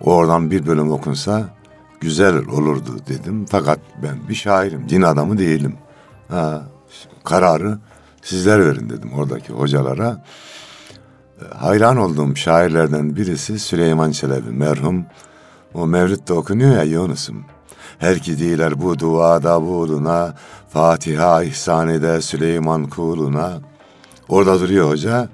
oradan 0.00 0.50
bir 0.50 0.66
bölüm 0.66 0.92
okunsa 0.92 1.48
güzel 2.00 2.36
olurdu 2.46 2.96
dedim. 3.08 3.46
Fakat 3.50 3.78
ben 4.02 4.28
bir 4.28 4.34
şairim, 4.34 4.88
din 4.88 5.02
adamı 5.02 5.38
değilim. 5.38 5.74
Ha, 6.28 6.62
kararı 7.24 7.78
sizler 8.22 8.66
verin 8.66 8.90
dedim 8.90 9.12
oradaki 9.12 9.52
hocalara. 9.52 10.24
E, 11.40 11.54
Hayran 11.54 11.96
olduğum 11.96 12.36
şairlerden 12.36 13.16
birisi 13.16 13.58
Süleyman 13.58 14.10
Çelebi 14.10 14.50
merhum. 14.50 15.04
O 15.74 15.86
Mevlid'de 15.86 16.32
okunuyor 16.32 16.76
ya 16.76 16.82
Yunus'um. 16.82 17.44
Her 17.98 18.18
ki 18.18 18.38
diler 18.38 18.82
bu 18.82 18.98
duada 18.98 19.62
buluna, 19.62 20.34
Fatiha 20.68 21.42
ihsan 21.42 21.88
ede 21.88 22.20
Süleyman 22.20 22.88
kuluna. 22.88 23.60
Orada 24.28 24.60
duruyor 24.60 24.88
hoca. 24.88 25.28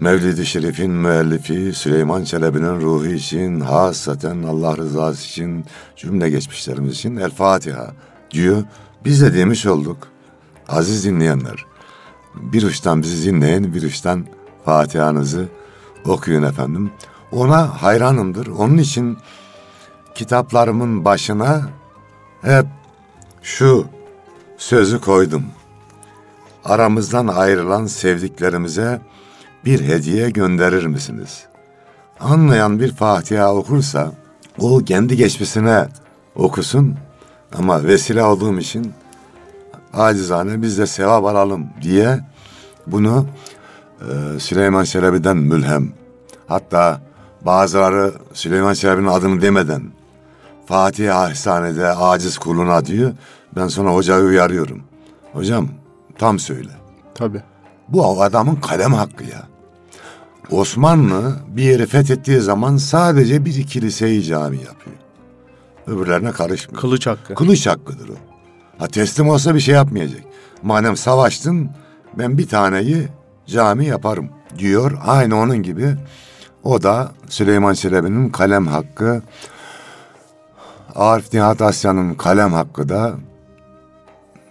Mevlid-i 0.00 0.46
Şerif'in 0.46 0.90
müellifi 0.90 1.72
Süleyman 1.72 2.24
Çelebi'nin 2.24 2.80
ruhu 2.80 3.06
için, 3.06 3.60
hasaten 3.60 4.42
Allah 4.42 4.76
rızası 4.76 5.26
için, 5.26 5.64
cümle 5.96 6.30
geçmişlerimiz 6.30 6.92
için 6.92 7.16
El 7.16 7.30
Fatiha 7.30 7.92
diyor. 8.30 8.62
Biz 9.04 9.22
de 9.22 9.34
demiş 9.34 9.66
olduk. 9.66 9.96
Aziz 10.68 11.04
dinleyenler, 11.04 11.66
bir 12.42 12.62
uçtan 12.62 13.02
bizi 13.02 13.30
dinleyin, 13.30 13.74
bir 13.74 13.82
uçtan 13.82 14.26
Fatiha'nızı 14.64 15.48
okuyun 16.04 16.42
efendim. 16.42 16.90
Ona 17.32 17.82
hayranımdır. 17.82 18.46
Onun 18.46 18.78
için 18.78 19.18
kitaplarımın 20.14 21.04
başına 21.04 21.68
hep 22.42 22.66
şu 23.42 23.86
sözü 24.58 25.00
koydum. 25.00 25.44
Aramızdan 26.64 27.26
ayrılan 27.26 27.86
sevdiklerimize 27.86 29.00
bir 29.64 29.80
hediye 29.80 30.30
gönderir 30.30 30.86
misiniz? 30.86 31.44
Anlayan 32.20 32.80
bir 32.80 32.92
Fatiha 32.92 33.54
okursa 33.54 34.12
o 34.58 34.78
kendi 34.78 35.16
geçmişine 35.16 35.88
okusun 36.36 36.96
ama 37.58 37.84
vesile 37.84 38.22
olduğum 38.22 38.58
için 38.58 38.92
acizane 39.92 40.62
biz 40.62 40.78
de 40.78 40.86
sevap 40.86 41.24
alalım 41.24 41.66
diye 41.82 42.20
bunu 42.86 43.26
e, 44.00 44.40
Süleyman 44.40 44.84
Çelebi'den 44.84 45.36
mülhem. 45.36 45.92
Hatta 46.46 47.00
bazıları 47.42 48.12
Süleyman 48.32 48.74
Çelebi'nin 48.74 49.06
adını 49.06 49.42
demeden 49.42 49.82
Fatiha 50.66 51.30
ihsanede 51.30 51.88
aciz 51.88 52.38
kuluna 52.38 52.84
diyor. 52.84 53.12
Ben 53.56 53.68
sonra 53.68 53.94
hocayı 53.94 54.24
uyarıyorum. 54.24 54.82
Hocam 55.32 55.68
tam 56.18 56.38
söyle. 56.38 56.70
Tabii. 57.14 57.42
Bu 57.88 58.22
adamın 58.22 58.56
kalem 58.56 58.92
hakkı 58.94 59.24
ya. 59.24 59.48
Osmanlı 60.50 61.36
bir 61.48 61.62
yeri 61.62 61.86
fethettiği 61.86 62.40
zaman 62.40 62.76
sadece 62.76 63.44
bir 63.44 63.66
kiliseyi 63.66 64.22
cami 64.22 64.56
yapıyor. 64.56 64.96
Öbürlerine 65.86 66.32
karışmıyor. 66.32 66.80
Kılıç 66.80 67.06
hakkı. 67.06 67.34
Kılıç 67.34 67.66
hakkıdır 67.66 68.08
o. 68.08 68.14
Ha 68.78 68.86
teslim 68.86 69.28
olsa 69.28 69.54
bir 69.54 69.60
şey 69.60 69.74
yapmayacak. 69.74 70.20
Madem 70.62 70.96
savaştın 70.96 71.70
ben 72.18 72.38
bir 72.38 72.48
taneyi 72.48 73.08
cami 73.46 73.86
yaparım 73.86 74.28
diyor. 74.58 74.98
Aynı 75.06 75.36
onun 75.36 75.56
gibi 75.62 75.96
o 76.64 76.82
da 76.82 77.12
Süleyman 77.28 77.74
Çelebi'nin 77.74 78.30
kalem 78.30 78.66
hakkı. 78.66 79.22
Arif 80.94 81.32
Nihat 81.34 81.62
Asya'nın 81.62 82.14
kalem 82.14 82.52
hakkı 82.52 82.88
da 82.88 83.14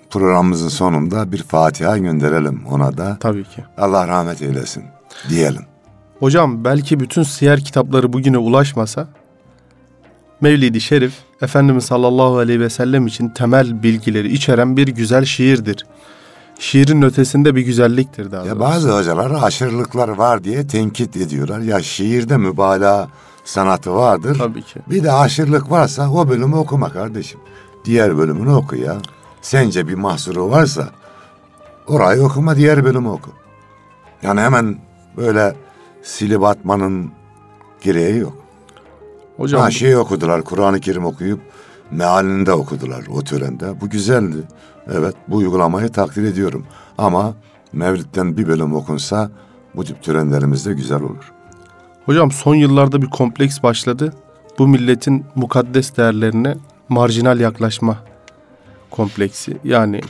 programımızın 0.10 0.70
sonunda 0.70 1.32
bir 1.32 1.44
Fatiha 1.44 1.98
gönderelim 1.98 2.62
ona 2.72 2.98
da. 2.98 3.18
Tabii 3.20 3.44
ki. 3.44 3.64
Allah 3.78 4.08
rahmet 4.08 4.42
eylesin 4.42 4.84
diyelim. 5.30 5.62
Hocam 6.20 6.64
belki 6.66 7.00
bütün 7.00 7.24
siyer 7.24 7.60
kitapları 7.60 8.14
bugüne 8.14 8.38
ulaşmasa 8.38 9.08
Mevlid-i 10.42 10.82
Şerif 10.82 11.14
Efendimiz 11.42 11.86
sallallahu 11.86 12.38
aleyhi 12.38 12.60
ve 12.60 12.70
sellem 12.70 13.08
için 13.08 13.30
temel 13.30 13.84
bilgileri 13.84 14.32
içeren 14.34 14.78
bir 14.78 14.88
güzel 14.88 15.26
şiirdir. 15.26 15.86
Şiirin 16.60 17.02
ötesinde 17.02 17.56
bir 17.56 17.62
güzelliktir 17.62 18.32
daha 18.32 18.42
Ya 18.46 18.50
doğrusu. 18.52 18.60
bazı 18.60 18.98
hocalar 18.98 19.32
aşırılıklar 19.44 20.10
var 20.10 20.44
diye 20.44 20.68
tenkit 20.68 21.18
ediyorlar. 21.18 21.60
Ya 21.60 21.82
şiirde 21.84 22.38
mübalağa 22.38 23.08
sanatı 23.46 23.94
vardır. 23.96 24.38
Tabii 24.38 24.62
ki. 24.64 24.80
Bir 24.90 25.04
de 25.04 25.12
aşırılık 25.12 25.72
varsa 25.72 26.12
o 26.12 26.30
bölümü 26.30 26.56
okuma 26.56 26.90
kardeşim. 26.90 27.40
Diğer 27.86 28.18
bölümünü 28.18 28.52
oku 28.52 28.76
ya. 28.76 28.98
Sence 29.42 29.88
bir 29.88 29.94
mahsuru 29.96 30.50
varsa 30.50 30.90
orayı 31.88 32.22
okuma 32.24 32.56
diğer 32.56 32.86
bölümü 32.86 33.08
oku. 33.10 33.30
Yani 34.24 34.42
hemen 34.42 34.78
böyle 35.18 35.56
silip 36.04 36.44
atmanın 36.44 37.12
gereği 37.82 38.18
yok. 38.18 38.38
Hocam 39.38 39.62
Ha 39.62 39.72
şey 39.72 39.98
okudular, 39.98 40.44
Kur'an-ı 40.44 40.80
Kerim 40.80 41.06
okuyup 41.06 41.40
mealini 41.92 42.46
de 42.46 42.52
okudular 42.52 43.04
o 43.10 43.24
törende. 43.24 43.82
Bu 43.82 43.90
güzeldi. 43.90 44.38
Evet, 44.92 45.16
bu 45.28 45.36
uygulamayı 45.36 45.90
takdir 45.90 46.24
ediyorum. 46.24 46.66
Ama 46.98 47.34
Mevlid'den 47.74 48.38
bir 48.38 48.48
bölüm 48.48 48.76
okunsa 48.76 49.32
bu 49.76 49.84
tip 49.84 50.04
törenlerimiz 50.04 50.66
de 50.66 50.74
güzel 50.74 51.02
olur. 51.02 51.34
Hocam 52.06 52.32
son 52.32 52.56
yıllarda 52.56 53.02
bir 53.02 53.10
kompleks 53.10 53.64
başladı. 53.64 54.14
Bu 54.60 54.68
milletin 54.68 55.26
mukaddes 55.36 55.98
değerlerine 55.98 56.56
marjinal 56.90 57.40
yaklaşma 57.40 57.98
kompleksi. 58.92 59.58
Yani 59.64 60.02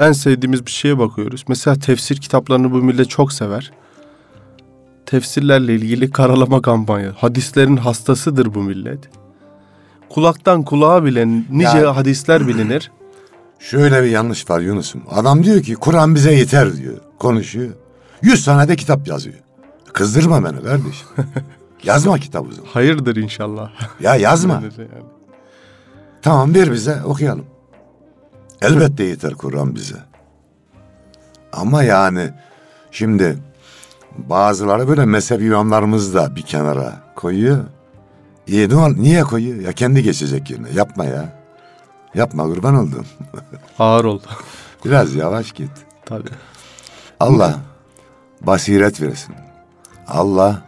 en 0.00 0.12
sevdiğimiz 0.12 0.66
bir 0.66 0.70
şeye 0.70 0.98
bakıyoruz. 0.98 1.44
Mesela 1.48 1.78
tefsir 1.78 2.16
kitaplarını 2.16 2.72
bu 2.72 2.76
millet 2.76 3.10
çok 3.10 3.32
sever. 3.32 3.72
Tefsirlerle 5.06 5.74
ilgili 5.74 6.10
karalama 6.10 6.62
kampanya. 6.62 7.12
Hadislerin 7.16 7.76
hastasıdır 7.76 8.54
bu 8.54 8.62
millet. 8.62 9.08
Kulaktan 10.08 10.62
kulağa 10.62 11.04
bile 11.04 11.28
nice 11.50 11.78
Ya- 11.78 11.96
hadisler 11.96 12.48
bilinir. 12.48 12.92
Şöyle 13.58 14.02
bir 14.02 14.08
yanlış 14.08 14.50
var 14.50 14.60
Yunus'um. 14.60 15.02
Adam 15.10 15.44
diyor 15.44 15.62
ki 15.62 15.74
Kur'an 15.74 16.14
bize 16.14 16.34
yeter 16.34 16.76
diyor. 16.76 16.96
Konuşuyor. 17.18 17.72
Yüz 18.22 18.44
tane 18.44 18.68
de 18.68 18.76
kitap 18.76 19.08
yazıyor. 19.08 19.36
Kızdırma 19.92 20.44
beni 20.44 20.62
kardeşim. 20.62 21.08
yazma 21.84 22.18
kitabı. 22.18 22.48
Hayırdır 22.72 23.16
inşallah. 23.16 23.70
Ya 24.00 24.16
yazma. 24.16 24.62
Tamam 26.22 26.54
ver 26.54 26.72
bize 26.72 27.02
okuyalım. 27.04 27.44
Elbette 28.62 29.04
yeter 29.04 29.34
Kur'an 29.34 29.74
bize. 29.74 29.96
Ama 31.52 31.82
yani 31.82 32.30
şimdi 32.90 33.38
bazıları 34.18 34.88
böyle 34.88 35.04
mezhep 35.04 35.42
imamlarımız 35.42 36.14
da 36.14 36.36
bir 36.36 36.42
kenara 36.42 36.92
koyuyor. 37.16 37.64
İyi 38.46 38.68
ne 38.68 38.94
niye 39.02 39.22
koyuyor? 39.22 39.60
Ya 39.60 39.72
kendi 39.72 40.02
geçecek 40.02 40.50
yerine. 40.50 40.68
Yapma 40.74 41.04
ya. 41.04 41.42
Yapma 42.14 42.44
kurban 42.44 42.74
oldum. 42.74 43.06
Ağır 43.78 44.04
oldu. 44.04 44.26
Biraz 44.84 45.14
yavaş 45.14 45.52
git. 45.52 45.70
Tabii. 46.04 46.28
Allah 47.20 47.60
basiret 48.40 49.00
versin. 49.00 49.34
Allah 50.08 50.62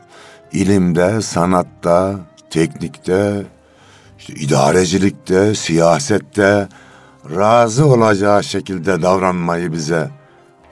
ilimde, 0.52 1.22
sanatta, 1.22 2.14
teknikte, 2.50 3.46
işte 4.18 4.32
idarecilikte, 4.34 5.54
siyasette 5.54 6.68
razı 7.36 7.86
olacağı 7.86 8.44
şekilde 8.44 9.02
davranmayı 9.02 9.72
bize 9.72 10.10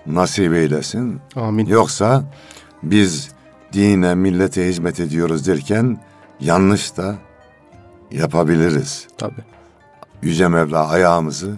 nasip 0.07 0.53
eylesin. 0.55 1.21
Amin. 1.37 1.67
Yoksa 1.67 2.25
biz 2.91 3.31
dine, 3.73 4.15
millete 4.15 4.69
hizmet 4.69 5.01
ediyoruz 5.01 5.47
derken 5.47 5.99
yanlış 6.41 6.97
da 6.97 7.15
yapabiliriz. 8.11 9.09
Tabii. 9.19 9.45
Yüce 10.23 10.49
Mevla 10.49 10.89
ayağımızı 10.89 11.57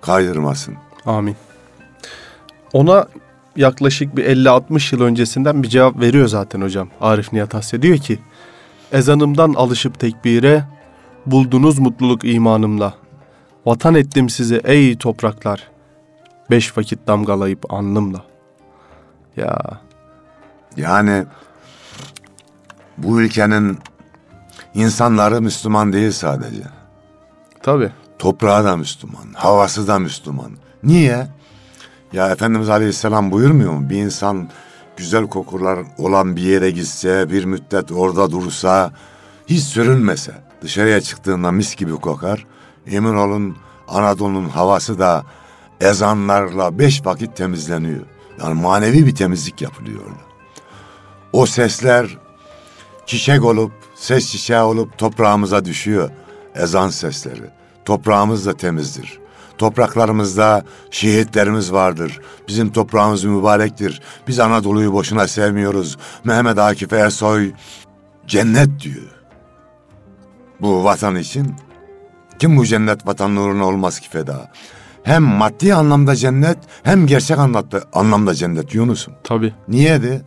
kaydırmasın. 0.00 0.74
Amin. 1.06 1.36
Ona 2.72 3.06
yaklaşık 3.56 4.16
bir 4.16 4.24
50-60 4.24 4.94
yıl 4.94 5.02
öncesinden 5.02 5.62
bir 5.62 5.68
cevap 5.68 6.00
veriyor 6.00 6.28
zaten 6.28 6.60
hocam. 6.60 6.88
Arif 7.00 7.32
Nihat 7.32 7.54
Asya 7.54 7.82
diyor 7.82 7.98
ki 7.98 8.18
Ezanımdan 8.92 9.54
alışıp 9.54 10.00
tekbire 10.00 10.64
buldunuz 11.26 11.78
mutluluk 11.78 12.24
imanımla. 12.24 12.94
Vatan 13.66 13.94
ettim 13.94 14.28
sizi 14.28 14.60
ey 14.64 14.96
topraklar. 14.96 15.70
Beş 16.50 16.78
vakit 16.78 17.06
damgalayıp 17.06 17.72
alnımla. 17.72 18.22
Ya 19.36 19.80
Yani 20.76 21.24
bu 22.98 23.20
ülkenin 23.20 23.78
insanları 24.74 25.40
Müslüman 25.40 25.92
değil 25.92 26.12
sadece. 26.12 26.62
tabii. 27.62 27.90
Toprağı 28.18 28.64
da 28.64 28.76
Müslüman, 28.76 29.32
havası 29.34 29.88
da 29.88 29.98
Müslüman. 29.98 30.50
Niye? 30.82 31.26
Ya 32.12 32.28
Efendimiz 32.30 32.68
Aleyhisselam 32.68 33.30
buyurmuyor 33.32 33.72
mu? 33.72 33.90
Bir 33.90 33.96
insan 33.96 34.48
güzel 34.96 35.26
kokular 35.26 35.78
olan 35.98 36.36
bir 36.36 36.42
yere 36.42 36.70
gitse, 36.70 37.30
bir 37.30 37.44
müddet 37.44 37.92
orada 37.92 38.30
dursa, 38.30 38.92
hiç 39.46 39.62
sürünmese, 39.62 40.32
dışarıya 40.62 41.00
çıktığında 41.00 41.52
mis 41.52 41.76
gibi 41.76 41.92
kokar. 41.92 42.46
Emin 42.86 43.14
olun 43.14 43.56
Anadolu'nun 43.88 44.48
havası 44.48 44.98
da 44.98 45.24
ezanlarla 45.80 46.78
beş 46.78 47.06
vakit 47.06 47.36
temizleniyor. 47.36 48.06
Yani 48.40 48.60
manevi 48.62 49.06
bir 49.06 49.14
temizlik 49.14 49.62
yapılıyor 49.62 50.00
orada. 50.00 50.33
O 51.34 51.46
sesler 51.46 52.18
çiçek 53.06 53.44
olup, 53.44 53.72
ses 53.94 54.32
çiçeği 54.32 54.60
olup 54.60 54.98
toprağımıza 54.98 55.64
düşüyor. 55.64 56.10
Ezan 56.54 56.88
sesleri. 56.88 57.50
Toprağımız 57.84 58.46
da 58.46 58.56
temizdir. 58.56 59.18
Topraklarımızda 59.58 60.64
şehitlerimiz 60.90 61.72
vardır. 61.72 62.20
Bizim 62.48 62.72
toprağımız 62.72 63.24
mübarektir. 63.24 64.02
Biz 64.28 64.40
Anadolu'yu 64.40 64.92
boşuna 64.92 65.28
sevmiyoruz. 65.28 65.98
Mehmet 66.24 66.58
Akif 66.58 66.92
Ersoy 66.92 67.52
cennet 68.26 68.80
diyor. 68.80 69.10
Bu 70.60 70.84
vatan 70.84 71.16
için. 71.16 71.54
Kim 72.38 72.56
bu 72.56 72.66
cennet 72.66 73.06
vatan 73.06 73.36
uğruna 73.36 73.66
olmaz 73.66 74.00
ki 74.00 74.08
feda? 74.10 74.52
Hem 75.02 75.22
maddi 75.22 75.74
anlamda 75.74 76.16
cennet 76.16 76.58
hem 76.82 77.06
gerçek 77.06 77.38
anlamda, 77.38 77.82
anlamda 77.92 78.34
cennet 78.34 78.74
Yunus'um. 78.74 79.14
Tabii. 79.24 79.54
Niye 79.68 80.02
de? 80.02 80.22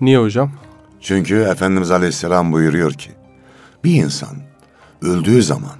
Niye 0.00 0.18
hocam? 0.18 0.52
Çünkü 1.00 1.36
Efendimiz 1.36 1.90
Aleyhisselam 1.90 2.52
buyuruyor 2.52 2.92
ki 2.92 3.10
bir 3.84 3.94
insan 3.94 4.36
öldüğü 5.02 5.42
zaman 5.42 5.76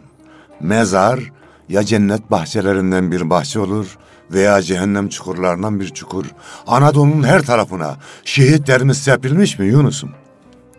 mezar 0.61 1.33
ya 1.69 1.85
cennet 1.85 2.31
bahçelerinden 2.31 3.13
bir 3.13 3.31
bahçe 3.31 3.61
olur 3.61 3.99
veya 4.31 4.63
cehennem 4.63 5.09
çukurlarından 5.09 5.81
bir 5.81 5.89
çukur. 5.89 6.25
Anadolu'nun 6.67 7.23
her 7.23 7.43
tarafına 7.43 7.97
şehitlerimiz 8.25 8.99
serpilmiş 8.99 9.59
mi 9.59 9.67
Yunus'um? 9.67 10.11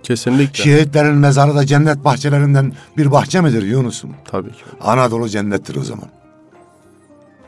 Kesinlikle. 0.03 0.63
Şehitlerin 0.63 1.15
mezarı 1.15 1.55
da 1.55 1.65
cennet 1.65 2.05
bahçelerinden 2.05 2.73
bir 2.97 3.11
bahçe 3.11 3.41
midir 3.41 3.63
Yunus'um? 3.63 4.15
Tabii 4.25 4.51
ki. 4.51 4.63
Anadolu 4.81 5.29
cennettir 5.29 5.75
o 5.75 5.83
zaman. 5.83 6.09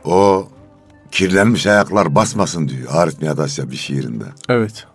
O 0.06 0.48
kirlenmiş 1.12 1.68
ayaklar 1.68 2.16
basmasın 2.16 2.68
diyor 2.68 2.88
Arif 2.92 3.22
Nihat 3.22 3.40
Asya 3.40 3.72
bir 3.72 3.76
şiirinde. 3.76 4.24
Evet. 4.50 4.86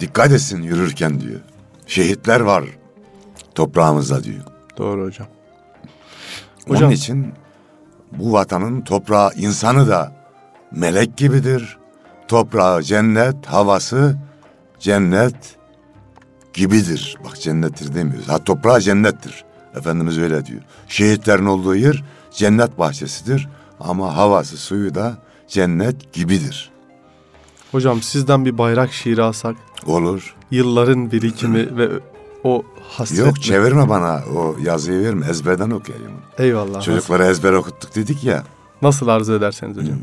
Dikkat 0.00 0.32
etsin 0.32 0.62
yürürken 0.62 1.20
diyor. 1.20 1.40
Şehitler 1.86 2.40
var 2.40 2.64
toprağımızda 3.54 4.24
diyor. 4.24 4.44
Doğru 4.76 5.04
hocam. 5.06 5.26
Onun 6.68 6.76
Hocam- 6.76 6.90
için 6.92 7.32
bu 8.12 8.32
vatanın 8.32 8.80
toprağı 8.80 9.32
insanı 9.34 9.88
da 9.88 10.12
melek 10.72 11.16
gibidir. 11.16 11.78
Toprağı 12.28 12.82
cennet, 12.82 13.46
havası 13.46 14.16
cennet 14.78 15.56
gibidir. 16.52 17.18
Bak 17.24 17.40
cennettir 17.40 17.94
demiyoruz. 17.94 18.28
Ha 18.28 18.44
toprağı 18.44 18.80
cennettir. 18.80 19.44
Efendimiz 19.76 20.18
öyle 20.18 20.46
diyor. 20.46 20.60
Şehitlerin 20.88 21.46
olduğu 21.46 21.74
yer 21.76 22.04
cennet 22.30 22.78
bahçesidir. 22.78 23.48
Ama 23.80 24.16
havası 24.16 24.56
suyu 24.56 24.94
da 24.94 25.16
cennet 25.48 26.12
gibidir. 26.12 26.70
Hocam 27.72 28.02
sizden 28.02 28.44
bir 28.44 28.58
bayrak 28.58 28.92
şiiri 28.92 29.22
alsak. 29.22 29.56
Olur. 29.86 30.34
Yılların 30.50 31.12
birikimi 31.12 31.76
ve 31.76 31.88
o 32.44 32.62
hasret. 32.90 33.18
Yok 33.18 33.42
çevirme 33.42 33.88
bana 33.88 34.22
o 34.36 34.56
yazıyı 34.62 35.04
verme 35.04 35.26
ezberden 35.26 35.70
okuyayım. 35.70 36.12
Eyvallah. 36.38 36.74
Nasıl, 36.76 36.92
Çocuklara 36.92 37.26
ezber 37.26 37.52
okuttuk 37.52 37.94
dedik 37.94 38.24
ya. 38.24 38.44
nasıl 38.82 39.08
arzu 39.08 39.32
ederseniz 39.32 39.76
hocam. 39.76 39.98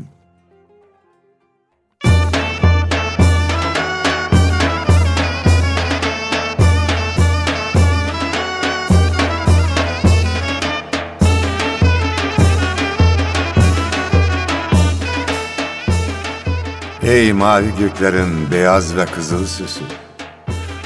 Ey 17.06 17.32
mavi 17.32 17.76
göklerin 17.78 18.50
beyaz 18.50 18.96
ve 18.96 19.06
kızıl 19.06 19.46
süsü. 19.46 19.80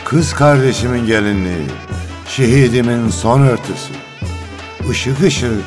Kız 0.04 0.34
kardeşimin 0.34 1.06
gelinliği, 1.06 1.66
şehidimin 2.26 3.10
son 3.10 3.40
örtüsü. 3.40 3.92
Işık 4.90 5.22
ışık, 5.22 5.64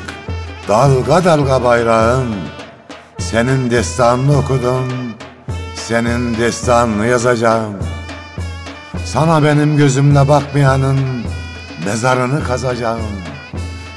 dalga 0.68 1.24
dalga 1.24 1.64
bayrağım. 1.64 2.34
Senin 3.18 3.70
destanını 3.70 4.38
okudum, 4.38 4.88
senin 5.74 6.38
destanını 6.38 7.06
yazacağım. 7.06 7.74
Sana 9.04 9.44
benim 9.44 9.76
gözümle 9.76 10.28
bakmayanın 10.28 10.98
mezarını 11.86 12.44
kazacağım. 12.44 13.12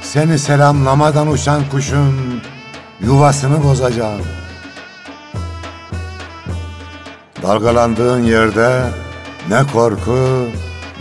Seni 0.02 0.40
selamlamadan 0.40 1.32
uçan 1.32 1.62
kuşun 1.72 2.42
yuvasını 3.02 3.64
bozacağım. 3.64 4.37
Dalgalandığın 7.48 8.24
yerde 8.24 8.92
ne 9.50 9.64
korku 9.74 10.48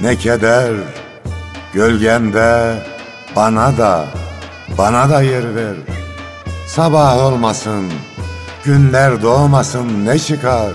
ne 0.03 0.17
keder. 0.17 0.75
Gölgende 1.73 2.83
bana 3.37 3.79
da 3.79 4.07
bana 4.79 5.11
da 5.11 5.23
yer 5.23 5.55
ver. 5.55 5.75
Sabah 6.67 7.25
olmasın 7.25 7.93
günler 8.65 9.23
doğmasın 9.23 10.07
ne 10.07 10.19
çıkar? 10.19 10.73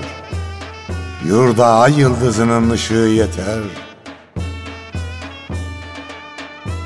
Yurda 1.28 1.68
ay 1.68 2.00
yıldızının 2.00 2.70
ışığı 2.70 2.94
yeter. 2.94 3.64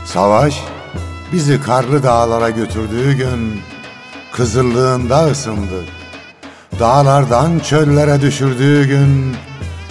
Savaş 0.06 0.63
bizi 1.34 1.62
karlı 1.62 2.04
dağlara 2.04 2.50
götürdüğü 2.50 3.13
gün 3.13 3.62
kızıllığında 4.32 5.26
ısındık. 5.26 6.05
Dağlardan 6.80 7.60
çöllere 7.60 8.22
düşürdüğü 8.22 8.88
gün 8.88 9.36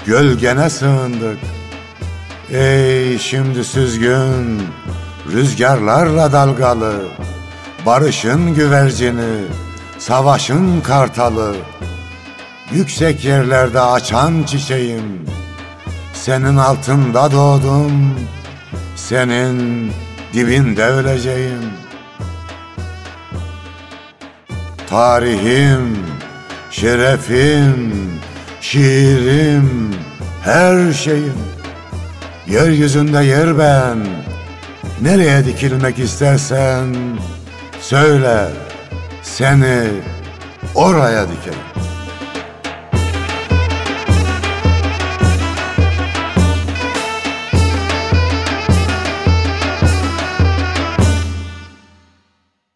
gölgene 0.07 0.71
sığındık. 0.71 1.39
Ey 2.51 3.19
şimdi 3.19 3.65
süzgün, 3.65 4.63
rüzgarlarla 5.33 6.33
dalgalı, 6.33 6.95
barışın 7.87 8.55
güvercini, 8.55 9.45
savaşın 9.99 10.81
kartalı, 10.81 11.57
yüksek 12.73 13.25
yerlerde 13.25 13.81
açan 13.81 14.43
çiçeğim, 14.43 15.27
senin 16.15 16.57
altında 16.57 17.33
doğdum, 17.33 18.15
senin 18.97 19.93
dibinde 20.33 20.85
öleceğim. 20.85 21.65
Tarihim, 24.91 25.97
şerefim, 26.75 27.93
şiirim, 28.61 29.95
her 30.43 30.93
şeyim. 30.93 31.35
Yeryüzünde 32.49 33.25
yer 33.25 33.59
ben. 33.59 33.99
Nereye 35.03 35.45
dikilmek 35.45 35.99
istersen 35.99 36.97
söyle. 37.81 38.49
Seni 39.23 39.89
oraya 40.75 41.27
dikerim. 41.29 41.59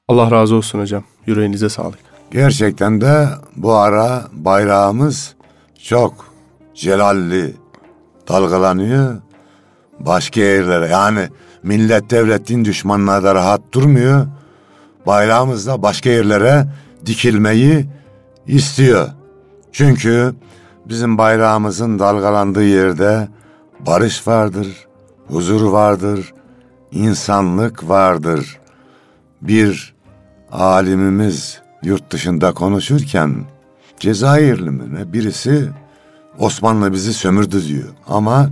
Allah 0.08 0.30
razı 0.30 0.54
olsun 0.54 0.80
hocam. 0.80 1.04
Yüreğinize 1.26 1.68
sağlık. 1.68 2.07
Gerçekten 2.30 3.00
de 3.00 3.28
bu 3.56 3.74
ara 3.74 4.24
bayrağımız 4.32 5.34
çok 5.82 6.14
celalli 6.74 7.56
dalgalanıyor. 8.28 9.16
Başka 10.00 10.40
yerlere 10.40 10.88
yani 10.88 11.28
millet 11.62 12.10
devlet 12.10 12.48
din 12.48 12.64
düşmanları 12.64 13.24
da 13.24 13.34
rahat 13.34 13.60
durmuyor. 13.72 14.26
Bayrağımız 15.06 15.66
da 15.66 15.82
başka 15.82 16.10
yerlere 16.10 16.66
dikilmeyi 17.06 17.86
istiyor. 18.46 19.08
Çünkü 19.72 20.34
bizim 20.84 21.18
bayrağımızın 21.18 21.98
dalgalandığı 21.98 22.64
yerde 22.64 23.28
barış 23.80 24.26
vardır, 24.26 24.86
huzur 25.28 25.62
vardır, 25.62 26.34
insanlık 26.92 27.88
vardır. 27.88 28.58
Bir 29.42 29.94
alimimiz 30.52 31.60
yurt 31.82 32.12
dışında 32.12 32.52
konuşurken 32.52 33.44
Cezayirli 34.00 34.70
mi 34.70 35.12
birisi 35.12 35.70
Osmanlı 36.38 36.92
bizi 36.92 37.14
sömürdü 37.14 37.68
diyor 37.68 37.88
ama 38.06 38.50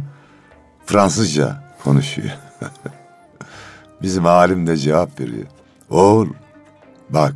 Fransızca 0.87 1.63
konuşuyor. 1.85 2.31
Bizim 4.03 4.27
alim 4.27 4.67
de 4.67 4.77
cevap 4.77 5.21
veriyor. 5.21 5.47
Oğul 5.91 6.29
bak 7.11 7.35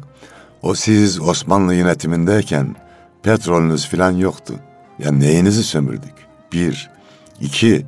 o 0.62 0.74
siz 0.74 1.20
Osmanlı 1.20 1.74
yönetimindeyken 1.74 2.76
petrolünüz 3.22 3.88
falan 3.88 4.10
yoktu. 4.10 4.54
Ya 4.98 5.12
neyinizi 5.12 5.62
sömürdük? 5.62 6.14
Bir. 6.52 6.90
iki. 7.40 7.86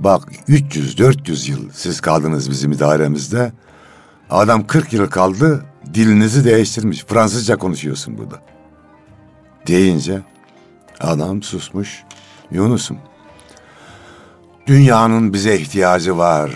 Bak 0.00 0.28
300-400 0.48 1.50
yıl 1.50 1.70
siz 1.72 2.00
kaldınız 2.00 2.50
bizim 2.50 2.72
idaremizde. 2.72 3.52
Adam 4.30 4.66
40 4.66 4.92
yıl 4.92 5.06
kaldı 5.06 5.64
dilinizi 5.94 6.44
değiştirmiş. 6.44 7.04
Fransızca 7.04 7.56
konuşuyorsun 7.56 8.18
burada. 8.18 8.42
Deyince 9.66 10.20
adam 11.00 11.42
susmuş. 11.42 12.02
Yunus'um. 12.50 12.98
Dünyanın 14.66 15.32
bize 15.32 15.56
ihtiyacı 15.56 16.18
var. 16.18 16.50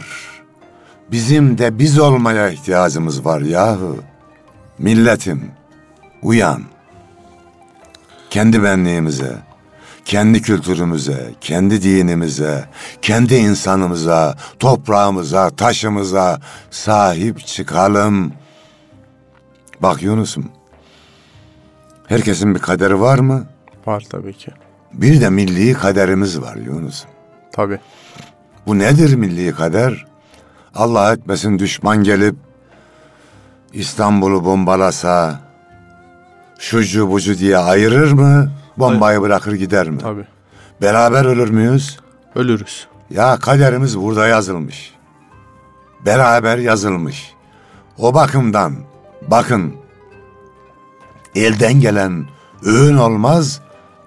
Bizim 1.11 1.59
de 1.59 1.79
biz 1.79 1.99
olmaya 1.99 2.51
ihtiyacımız 2.51 3.25
var 3.25 3.41
yahu. 3.41 3.99
Milletim 4.79 5.51
uyan. 6.23 6.63
Kendi 8.31 8.63
benliğimize, 8.63 9.37
kendi 10.05 10.43
kültürümüze, 10.43 11.35
kendi 11.41 11.83
dinimize, 11.83 12.65
kendi 13.03 13.35
insanımıza, 13.35 14.37
toprağımıza, 14.59 15.51
taşımıza 15.51 16.41
sahip 16.71 17.47
çıkalım. 17.47 18.33
Bak 19.83 20.03
Yunus'um, 20.03 20.45
herkesin 22.07 22.55
bir 22.55 22.61
kaderi 22.61 23.01
var 23.01 23.19
mı? 23.19 23.47
Var 23.87 24.05
tabii 24.11 24.33
ki. 24.33 24.51
Bir 24.93 25.21
de 25.21 25.31
milli 25.31 25.73
kaderimiz 25.75 26.41
var 26.41 26.57
Yunus'um. 26.57 27.11
Tabii. 27.53 27.79
Bu 28.67 28.79
nedir 28.79 29.15
milli 29.15 29.53
kader? 29.53 30.07
Allah 30.75 31.13
etmesin 31.13 31.59
düşman 31.59 32.05
gelip 32.05 32.37
İstanbul'u 33.73 34.45
bombalasa, 34.45 35.41
şucu 36.59 37.11
bucu 37.11 37.39
diye 37.39 37.59
ayırır 37.59 38.13
mı? 38.13 38.53
Bombayı 38.77 39.21
bırakır 39.21 39.53
gider 39.53 39.91
mi? 39.91 39.99
Tabii. 39.99 40.27
Beraber 40.83 41.25
ölür 41.25 41.51
müyüz? 41.51 41.99
Ölürüz. 42.35 42.87
Ya 43.11 43.37
kaderimiz 43.37 43.99
burada 43.99 44.27
yazılmış. 44.27 44.95
Beraber 46.07 46.59
yazılmış. 46.59 47.33
O 47.99 48.15
bakımdan 48.15 48.75
bakın 49.23 49.75
elden 51.35 51.81
gelen 51.81 52.27
öğün 52.65 52.97
olmaz, 52.97 53.61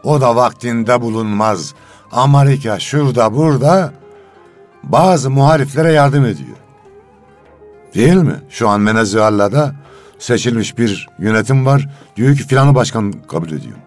o 0.03 0.21
da 0.21 0.35
vaktinde 0.35 1.01
bulunmaz. 1.01 1.73
Amerika 2.11 2.79
şurada 2.79 3.35
burada 3.35 3.93
bazı 4.83 5.29
muhariflere 5.29 5.91
yardım 5.91 6.25
ediyor. 6.25 6.57
Değil 7.95 8.15
mi? 8.15 8.35
Şu 8.49 8.69
an 8.69 8.87
Venezuela'da 8.87 9.75
seçilmiş 10.19 10.77
bir 10.77 11.07
yönetim 11.19 11.65
var. 11.65 11.89
Diyor 12.15 12.35
ki 12.35 12.47
filanı 12.47 12.75
başkan 12.75 13.11
kabul 13.11 13.47
ediyorum. 13.47 13.81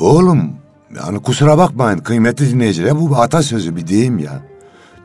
Oğlum 0.00 0.52
yani 0.96 1.22
kusura 1.22 1.58
bakmayın 1.58 1.98
kıymetli 1.98 2.50
dinleyiciler 2.50 3.00
bu 3.00 3.10
bir 3.10 3.22
atasözü 3.22 3.76
bir 3.76 3.86
deyim 3.86 4.18
ya. 4.18 4.42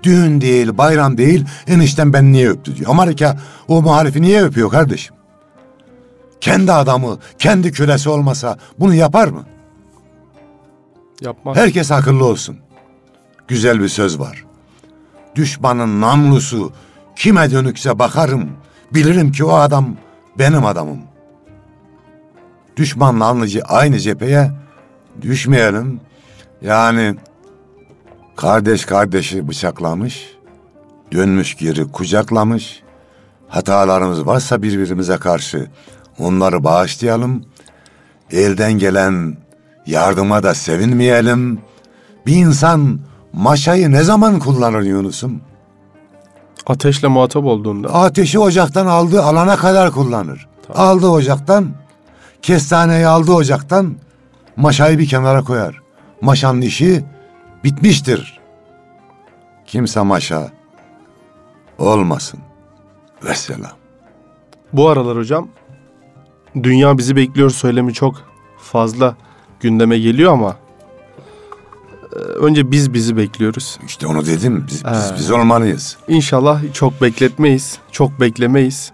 Düğün 0.03 0.41
değil 0.41 0.77
bayram 0.77 1.17
değil 1.17 1.45
enişten 1.67 2.13
ben 2.13 2.31
niye 2.31 2.49
öptü 2.49 2.75
diyor. 2.75 2.89
Amerika 2.89 3.37
o 3.67 3.81
muhalifi 3.81 4.21
niye 4.21 4.43
öpüyor 4.43 4.69
kardeşim? 4.69 5.15
Kendi 6.41 6.71
adamı, 6.71 7.17
kendi 7.39 7.71
kölesi 7.71 8.09
olmasa 8.09 8.57
bunu 8.79 8.93
yapar 8.93 9.27
mı? 9.27 9.45
Yapmaz. 11.21 11.57
Herkes 11.57 11.91
akıllı 11.91 12.25
olsun. 12.25 12.57
Güzel 13.47 13.81
bir 13.81 13.87
söz 13.87 14.19
var. 14.19 14.45
Düşmanın 15.35 16.01
namlusu 16.01 16.73
kime 17.15 17.51
dönükse 17.51 17.99
bakarım. 17.99 18.49
Bilirim 18.93 19.31
ki 19.31 19.45
o 19.45 19.53
adam 19.53 19.95
benim 20.39 20.65
adamım. 20.65 20.99
Düşmanla 22.77 23.25
anlıcı 23.25 23.61
aynı 23.63 23.99
cepheye 23.99 24.51
düşmeyelim. 25.21 25.99
Yani 26.61 27.15
kardeş 28.41 28.85
kardeşi 28.85 29.47
bıçaklamış, 29.47 30.33
dönmüş 31.11 31.57
geri 31.57 31.91
kucaklamış. 31.91 32.81
Hatalarımız 33.47 34.25
varsa 34.25 34.61
birbirimize 34.61 35.17
karşı 35.17 35.67
onları 36.19 36.63
bağışlayalım. 36.63 37.45
Elden 38.31 38.73
gelen 38.73 39.37
yardıma 39.85 40.43
da 40.43 40.53
sevinmeyelim. 40.53 41.59
Bir 42.25 42.35
insan 42.35 42.99
maşayı 43.33 43.91
ne 43.91 44.03
zaman 44.03 44.39
kullanır 44.39 44.81
Yunus'um? 44.81 45.41
Ateşle 46.67 47.07
muhatap 47.07 47.45
olduğunda. 47.45 47.93
Ateşi 47.93 48.39
ocaktan 48.39 48.85
aldığı 48.85 49.23
alana 49.23 49.57
kadar 49.57 49.91
kullanır. 49.91 50.47
Aldı 50.73 51.07
ocaktan, 51.07 51.71
kestaneyi 52.41 53.07
aldı 53.07 53.31
ocaktan, 53.31 53.95
maşayı 54.55 54.99
bir 54.99 55.07
kenara 55.07 55.41
koyar. 55.41 55.81
Maşanın 56.21 56.61
işi 56.61 57.03
bitmiştir. 57.63 58.39
Kimse 59.65 60.01
maşa 60.01 60.51
olmasın. 61.77 62.39
Vesselam. 63.23 63.71
Bu 64.73 64.89
aralar 64.89 65.17
hocam 65.17 65.47
dünya 66.63 66.97
bizi 66.97 67.15
bekliyor 67.15 67.49
söylemi 67.49 67.93
çok 67.93 68.15
fazla 68.57 69.15
gündeme 69.59 69.99
geliyor 69.99 70.33
ama 70.33 70.55
e, 72.13 72.15
önce 72.19 72.71
biz 72.71 72.93
bizi 72.93 73.17
bekliyoruz. 73.17 73.79
İşte 73.85 74.07
onu 74.07 74.25
dedim. 74.25 74.65
Biz, 74.67 74.85
biz, 74.85 75.11
Ee. 75.11 75.15
biz 75.17 75.31
olmalıyız. 75.31 75.97
İnşallah 76.07 76.61
çok 76.73 77.01
bekletmeyiz, 77.01 77.77
çok 77.91 78.19
beklemeyiz. 78.21 78.91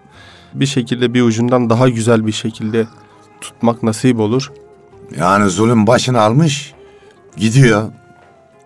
Bir 0.54 0.66
şekilde 0.66 1.14
bir 1.14 1.22
ucundan 1.22 1.70
daha 1.70 1.90
güzel 1.90 2.28
bir 2.28 2.32
şekilde 2.32 2.88
tutmak 3.42 3.84
nasip 3.84 4.20
olur. 4.20 4.52
Yani 5.20 5.50
zulüm 5.50 5.88
başını 5.88 6.22
almış, 6.22 6.74
gidiyor. 7.38 7.92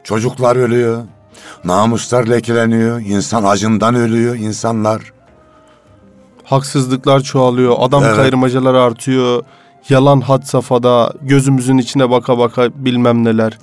Çocuklar 0.03 0.55
ölüyor. 0.55 1.03
Namuslar 1.63 2.27
lekeleniyor. 2.27 3.01
insan 3.01 3.43
acından 3.43 3.95
ölüyor 3.95 4.35
insanlar. 4.35 5.13
Haksızlıklar 6.43 7.19
çoğalıyor, 7.19 7.75
adam 7.79 8.03
Evet. 8.03 8.15
kayırmacalar 8.15 8.73
artıyor, 8.73 9.43
yalan 9.89 10.21
had 10.21 10.43
safhada, 10.43 11.13
gözümüzün 11.21 11.77
içine 11.77 12.09
baka 12.09 12.37
baka 12.37 12.69
bilmem 12.75 13.23
neler. 13.23 13.57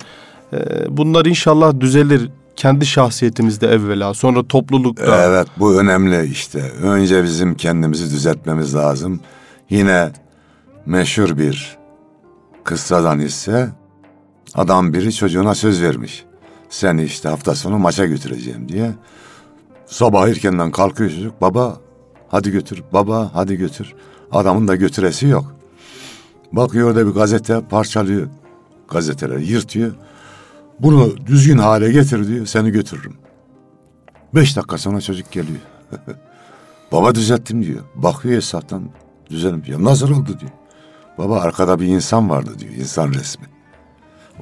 Ee, 0.53 0.57
bunlar 0.97 1.25
inşallah 1.25 1.79
düzelir 1.79 2.29
kendi 2.55 2.85
şahsiyetimizde 2.85 3.67
evvela, 3.67 4.13
sonra 4.13 4.47
toplulukta. 4.47 5.23
Evet 5.23 5.47
bu 5.59 5.79
önemli 5.81 6.25
işte. 6.25 6.59
Önce 6.81 7.23
bizim 7.23 7.55
kendimizi 7.55 8.11
düzeltmemiz 8.11 8.75
lazım. 8.75 9.19
Yine 9.69 10.11
meşhur 10.85 11.37
bir 11.37 11.77
kıssadan 12.63 13.19
ise 13.19 13.69
adam 14.55 14.93
biri 14.93 15.13
çocuğuna 15.13 15.55
söz 15.55 15.81
vermiş. 15.81 16.25
Seni 16.69 17.03
işte 17.03 17.29
hafta 17.29 17.55
sonu 17.55 17.77
maça 17.77 18.05
götüreceğim 18.05 18.69
diye. 18.69 18.91
Sabah 19.85 20.27
erkenden 20.27 20.71
kalkıyor 20.71 21.09
çocuk. 21.09 21.41
Baba 21.41 21.77
hadi 22.27 22.51
götür. 22.51 22.83
Baba 22.93 23.31
hadi 23.33 23.55
götür. 23.55 23.95
Adamın 24.31 24.67
da 24.67 24.75
götüresi 24.75 25.27
yok. 25.27 25.55
Bakıyor 26.51 26.95
da 26.95 27.07
bir 27.07 27.11
gazete 27.11 27.61
parçalıyor. 27.61 28.27
Gazeteleri 28.87 29.45
yırtıyor. 29.45 29.93
Bunu 30.79 31.17
düzgün 31.27 31.57
hale 31.57 31.91
getir 31.91 32.27
diyor. 32.27 32.45
Seni 32.45 32.71
götürürüm. 32.71 33.13
Beş 34.35 34.57
dakika 34.57 34.77
sonra 34.77 35.01
çocuk 35.01 35.31
geliyor. 35.31 35.59
Baba 36.91 37.15
düzelttim 37.15 37.63
diyor. 37.65 37.83
Bakıyor 37.95 38.35
hesaptan 38.35 38.89
düzelim 39.29 39.63
diyor. 39.65 39.83
Nasıl 39.83 40.11
oldu 40.11 40.39
diyor. 40.39 40.51
Baba 41.17 41.39
arkada 41.39 41.79
bir 41.79 41.87
insan 41.87 42.29
vardı 42.29 42.51
diyor. 42.59 42.73
insan 42.73 43.13
resmi. 43.13 43.45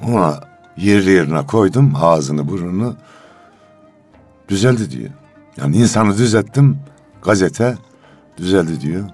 Ona 0.06 0.40
yerli 0.78 1.10
yerine 1.10 1.46
koydum 1.46 1.92
ağzını 2.00 2.48
burnunu. 2.48 2.96
Düzeldi 4.48 4.90
diyor. 4.90 5.10
Yani 5.56 5.76
insanı 5.76 6.18
düzelttim. 6.18 6.78
Gazete 7.22 7.76
düzeldi 8.36 8.80
diyor. 8.80 9.04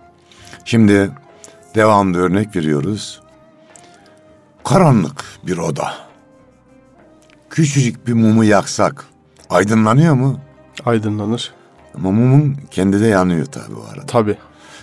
Şimdi 0.64 1.10
devamlı 1.74 2.18
örnek 2.18 2.56
veriyoruz. 2.56 3.20
Karanlık 4.64 5.24
bir 5.46 5.58
oda. 5.58 5.94
Küçücük 7.50 8.06
bir 8.06 8.12
mumu 8.12 8.44
yaksak 8.44 9.04
aydınlanıyor 9.50 10.14
mu? 10.14 10.40
Aydınlanır. 10.84 11.52
Ama 11.94 12.10
mumun 12.10 12.56
kendi 12.70 13.00
de 13.00 13.06
yanıyor 13.06 13.46
tabii 13.46 13.74
o 13.74 13.84
arada. 13.92 14.06
Tabii. 14.06 14.36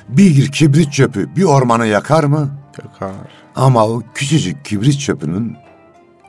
Bir 0.10 0.52
kibrit 0.52 0.94
çöpü 0.94 1.36
bir 1.36 1.44
ormanı 1.44 1.88
yakar 1.88 2.24
mı? 2.24 2.50
Yakar. 2.84 3.12
Ama 3.56 3.88
o 3.88 4.04
küçücük 4.14 4.66
kibrit 4.66 5.00
çöpünün 5.00 5.58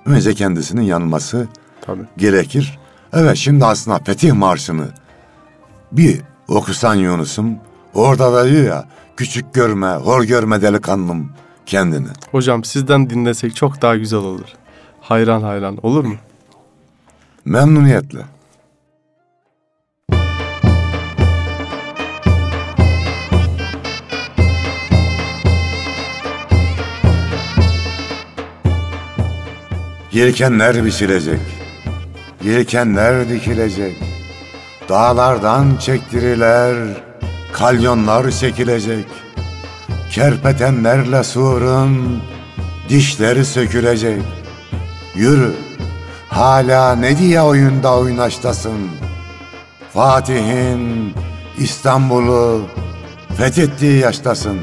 önce 0.06 0.34
kendisinin 0.34 0.82
yanması 0.82 1.48
Tabii. 1.80 2.02
gerekir. 2.16 2.78
Evet 3.12 3.36
şimdi 3.36 3.64
aslında 3.64 3.98
Fetih 3.98 4.32
Marşı'nı 4.32 4.88
bir 5.92 6.20
okusan 6.48 6.94
Yunus'um 6.94 7.56
orada 7.94 8.32
da 8.32 8.48
diyor 8.50 8.64
ya 8.64 8.88
küçük 9.16 9.54
görme, 9.54 9.86
hor 9.88 10.24
görme 10.24 10.62
delikanlım 10.62 11.32
kendini. 11.66 12.08
Hocam 12.30 12.64
sizden 12.64 13.10
dinlesek 13.10 13.56
çok 13.56 13.82
daha 13.82 13.96
güzel 13.96 14.18
olur. 14.20 14.48
Hayran 15.00 15.42
hayran 15.42 15.78
olur 15.82 16.04
mu? 16.04 16.14
Memnuniyetle. 17.44 18.20
Yelkenler 30.12 30.84
biçilecek, 30.84 31.40
yelkenler 32.44 33.28
dikilecek, 33.28 33.96
dağlardan 34.88 35.76
çektiriler, 35.76 36.76
kalyonlar 37.52 38.30
çekilecek, 38.30 39.06
kerpetenlerle 40.10 41.24
surun 41.24 42.22
dişleri 42.88 43.44
sökülecek. 43.44 44.22
Yürü, 45.14 45.52
hala 46.28 46.94
ne 46.96 47.18
diye 47.18 47.40
oyunda 47.42 47.98
oynaştasın? 47.98 48.88
Fatih'in 49.94 51.14
İstanbul'u 51.58 52.62
fethettiği 53.36 53.98
yaştasın. 53.98 54.60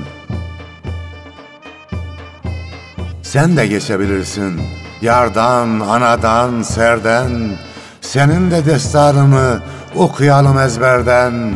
Sen 3.23 3.57
de 3.57 3.67
geçebilirsin. 3.67 4.61
Yardan, 5.01 5.79
anadan, 5.79 6.61
serden. 6.61 7.57
Senin 8.01 8.51
de 8.51 8.65
destanını 8.65 9.59
okuyalım 9.95 10.59
ezberden. 10.59 11.53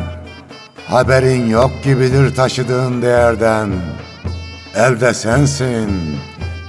Haberin 0.87 1.49
yok 1.49 1.71
gibidir 1.83 2.35
taşıdığın 2.35 3.01
değerden. 3.01 3.69
Elde 4.75 5.13
sensin, 5.13 6.17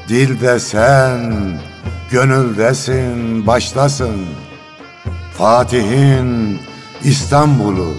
dilde 0.08 0.60
sen, 0.60 1.32
gönüldesin, 2.10 3.46
başlasın. 3.46 4.26
Fatih'in 5.38 6.60
İstanbul'u 7.04 7.94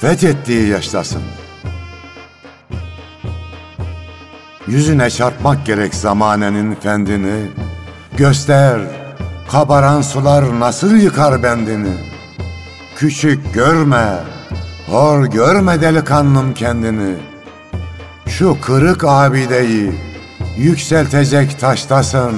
fethettiği 0.00 0.68
yaştasın. 0.68 1.22
Yüzüne 4.66 5.10
çarpmak 5.10 5.66
gerek 5.66 5.94
zamanenin 5.94 6.74
fendini. 6.74 7.65
Göster, 8.16 8.80
kabaran 9.48 10.02
sular 10.02 10.60
nasıl 10.60 10.96
yıkar 10.96 11.42
bendini. 11.42 11.94
Küçük 12.96 13.54
görme, 13.54 14.14
hor 14.86 15.26
görme 15.26 15.80
delikanlım 15.80 16.54
kendini. 16.54 17.14
Şu 18.26 18.60
kırık 18.60 19.04
abideyi 19.04 19.92
yükseltecek 20.56 21.60
taştasın. 21.60 22.34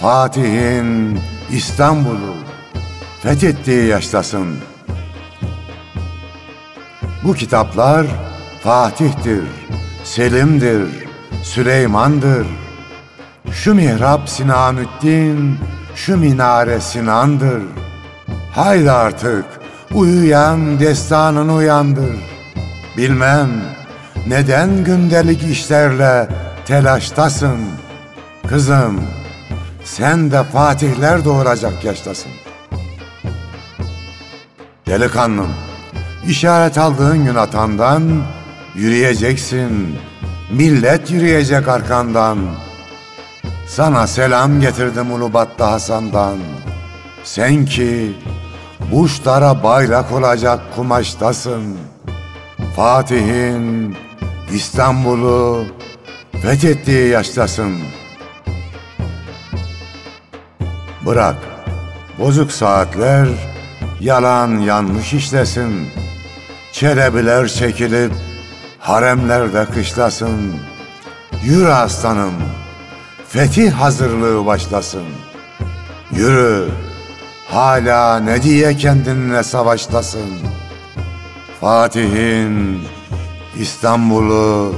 Fatih'in 0.00 1.20
İstanbul'u 1.50 2.34
fethettiği 3.22 3.86
yaştasın. 3.86 4.56
Bu 7.24 7.34
kitaplar 7.34 8.06
Fatih'tir, 8.62 9.44
Selim'dir, 10.04 10.88
Süleyman'dır. 11.42 12.46
Şu 13.52 13.74
mihrap 13.74 14.28
Sinanüddin, 14.28 15.58
şu 15.94 16.16
minare 16.16 16.80
Sinan'dır. 16.80 17.62
Haydi 18.52 18.90
artık 18.90 19.44
uyuyan 19.94 20.80
destanını 20.80 21.54
uyandır. 21.54 22.16
Bilmem 22.96 23.50
neden 24.26 24.84
gündelik 24.84 25.42
işlerle 25.42 26.28
telaştasın. 26.66 27.58
Kızım 28.48 29.00
sen 29.84 30.30
de 30.30 30.44
fatihler 30.44 31.24
doğuracak 31.24 31.84
yaştasın. 31.84 32.32
Delikanlım, 34.86 35.50
işaret 36.28 36.78
aldığın 36.78 37.24
gün 37.24 37.34
atandan 37.34 38.22
yürüyeceksin. 38.74 39.96
Millet 40.52 41.10
yürüyecek 41.10 41.68
arkandan. 41.68 42.38
Sana 43.70 44.06
selam 44.06 44.60
getirdim 44.60 45.12
Ulubatlı 45.12 45.64
Hasan'dan. 45.64 46.38
Sen 47.24 47.64
ki 47.66 48.12
burçlara 48.92 49.62
bayrak 49.62 50.12
olacak 50.12 50.60
kumaştasın. 50.76 51.76
Fatih'in 52.76 53.96
İstanbul'u 54.52 55.64
fethettiği 56.42 57.08
yaştasın. 57.08 57.78
Bırak 61.06 61.36
bozuk 62.18 62.52
saatler 62.52 63.28
yalan 64.00 64.58
yanlış 64.58 65.12
işlesin. 65.12 65.88
Çelebiler 66.72 67.48
çekilip 67.48 68.12
haremlerde 68.78 69.64
kışlasın. 69.74 70.54
Yürü 71.44 71.68
aslanım, 71.68 72.34
fetih 73.32 73.72
hazırlığı 73.72 74.46
başlasın. 74.46 75.04
Yürü, 76.12 76.68
hala 77.48 78.20
ne 78.20 78.42
diye 78.42 78.76
kendinle 78.76 79.42
savaştasın. 79.42 80.30
Fatih'in 81.60 82.82
İstanbul'u 83.58 84.74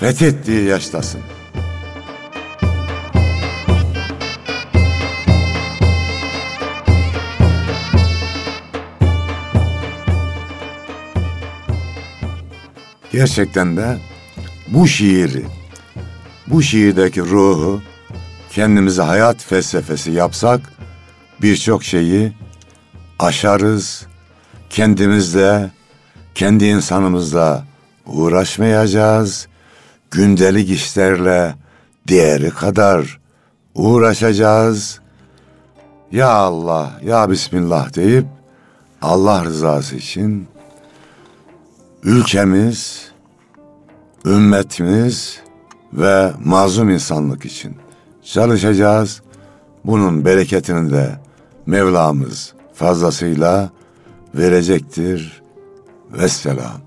fethettiği 0.00 0.64
yaştasın. 0.64 1.20
Gerçekten 13.12 13.76
de 13.76 13.98
bu 14.68 14.88
şiiri, 14.88 15.44
bu 16.46 16.62
şiirdeki 16.62 17.20
ruhu 17.20 17.82
kendimize 18.50 19.02
hayat 19.02 19.42
felsefesi 19.42 20.10
yapsak 20.10 20.60
birçok 21.42 21.84
şeyi 21.84 22.32
aşarız, 23.18 24.06
kendimizle 24.70 25.70
kendi 26.34 26.64
insanımızla 26.64 27.64
uğraşmayacağız. 28.06 29.48
Gündelik 30.10 30.70
işlerle 30.70 31.54
diğeri 32.08 32.50
kadar 32.50 33.20
uğraşacağız. 33.74 35.00
Ya 36.12 36.28
Allah, 36.28 37.00
ya 37.04 37.30
Bismillah 37.30 37.94
deyip 37.94 38.26
Allah 39.02 39.44
rızası 39.44 39.96
için 39.96 40.48
ülkemiz, 42.02 43.08
ümmetimiz 44.26 45.43
ve 45.94 46.32
mazlum 46.44 46.90
insanlık 46.90 47.44
için 47.44 47.76
çalışacağız. 48.22 49.22
Bunun 49.84 50.24
bereketini 50.24 50.90
de 50.90 51.18
Mevlamız 51.66 52.54
fazlasıyla 52.74 53.70
verecektir. 54.34 55.42
Vesselam. 56.12 56.83